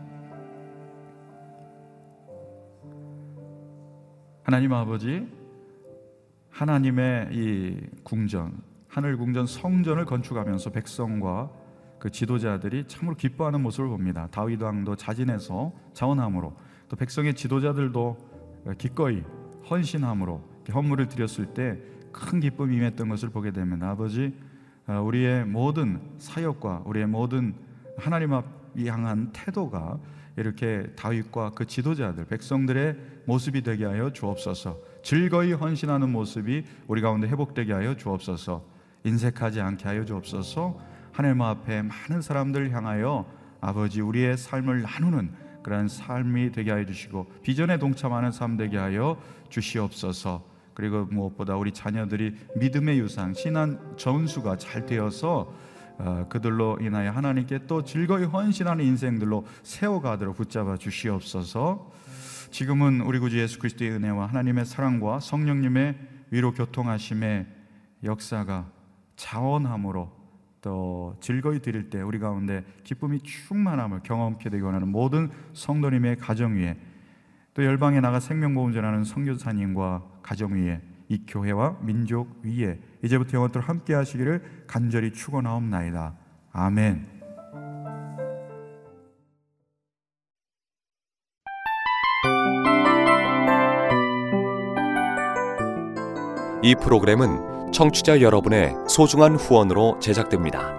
하나님 4.43 4.73
아버지, 4.73 5.27
하나님의 6.49 7.29
이 7.31 7.77
궁전, 8.03 8.61
하늘 8.87 9.17
궁전 9.17 9.45
성전을 9.45 10.05
건축하면서 10.05 10.71
백성과 10.71 11.51
그 11.99 12.09
지도자들이 12.09 12.87
참으로 12.87 13.15
기뻐하는 13.15 13.61
모습을 13.61 13.89
봅니다. 13.89 14.27
다윗 14.31 14.61
왕도 14.61 14.95
자진해서 14.95 15.73
자원함으로 15.93 16.55
또 16.87 16.95
백성의 16.95 17.35
지도자들도 17.35 18.17
기꺼이 18.77 19.23
헌신함으로 19.69 20.41
헌물을 20.73 21.07
드렸을 21.07 21.53
때 21.53 21.99
큰 22.11 22.39
기쁨이 22.39 22.75
임했던 22.77 23.09
것을 23.09 23.29
보게 23.29 23.51
됩니다. 23.51 23.89
아버지 23.89 24.27
어, 24.27 24.48
우리의 24.97 25.45
모든 25.45 26.01
사역과 26.17 26.83
우리의 26.85 27.07
모든 27.07 27.53
하나님 27.97 28.33
앞 28.33 28.45
향한 28.85 29.31
태도가 29.33 29.99
이렇게 30.37 30.87
다윗과 30.95 31.51
그 31.51 31.65
지도자들 31.65 32.25
백성들의 32.25 32.95
모습이 33.25 33.61
되게 33.61 33.85
하여 33.85 34.11
주옵소서. 34.11 34.77
즐거이 35.03 35.53
헌신하는 35.53 36.11
모습이 36.11 36.63
우리 36.87 37.01
가운데 37.01 37.27
회복되게 37.27 37.73
하여 37.73 37.95
주옵소서. 37.95 38.63
인색하지 39.03 39.61
않게 39.61 39.87
하여 39.87 40.05
주옵소서. 40.05 40.79
하나님 41.11 41.41
앞에 41.41 41.81
많은 41.81 42.21
사람들 42.21 42.71
향하여 42.71 43.25
아버지 43.61 44.01
우리의 44.01 44.37
삶을 44.37 44.83
나누는 44.83 45.33
그런 45.61 45.87
삶이 45.87 46.51
되게 46.51 46.71
하여 46.71 46.85
주시고 46.85 47.27
비전에 47.43 47.77
동참하는 47.77 48.31
삶 48.31 48.55
되게 48.55 48.77
하여 48.77 49.21
주시옵소서. 49.49 50.43
그리고 50.79 51.03
무엇보다 51.11 51.57
우리 51.57 51.73
자녀들이 51.73 52.37
믿음의 52.55 52.99
유산, 52.99 53.33
신한 53.33 53.97
전수가 53.97 54.55
잘 54.55 54.85
되어서 54.85 55.53
어, 55.97 56.25
그들로 56.29 56.77
인하여 56.79 57.11
하나님께 57.11 57.67
또 57.67 57.83
즐거이 57.83 58.23
헌신하는 58.23 58.85
인생들로 58.85 59.45
세워가도록 59.63 60.37
붙잡아 60.37 60.77
주시옵소서. 60.77 61.91
지금은 62.51 63.01
우리 63.01 63.19
구주 63.19 63.37
예수 63.39 63.59
그리스도의 63.59 63.91
은혜와 63.91 64.27
하나님의 64.27 64.65
사랑과 64.65 65.19
성령님의 65.19 65.97
위로 66.31 66.53
교통하심의 66.53 67.45
역사가 68.05 68.71
자원함으로 69.17 70.09
또 70.61 71.17
즐거이 71.19 71.59
드릴 71.59 71.89
때 71.89 72.01
우리 72.01 72.19
가운데 72.19 72.63
기쁨이 72.85 73.19
충만함을 73.19 73.99
경험케 74.03 74.49
되기 74.49 74.63
원하는 74.63 74.87
모든 74.87 75.29
성도님의 75.51 76.15
가정 76.19 76.55
위에 76.55 76.77
또 77.53 77.65
열방에 77.65 77.99
나가 77.99 78.21
생명보험 78.21 78.71
전하는 78.71 79.03
성교사님과 79.03 80.18
가정 80.29 80.53
위에 80.53 80.79
이 81.07 81.25
교회와 81.25 81.79
민족 81.81 82.39
위에 82.43 82.79
이제부터 83.03 83.37
영원토록 83.37 83.67
함께 83.67 83.95
하시기를 83.95 84.65
간절히 84.67 85.11
축원하옵나이다. 85.11 86.15
아멘. 86.51 87.07
이 96.61 96.75
프로그램은 96.75 97.71
청취자 97.71 98.21
여러분의 98.21 98.75
소중한 98.87 99.35
후원으로 99.35 99.97
제작됩니다. 99.99 100.78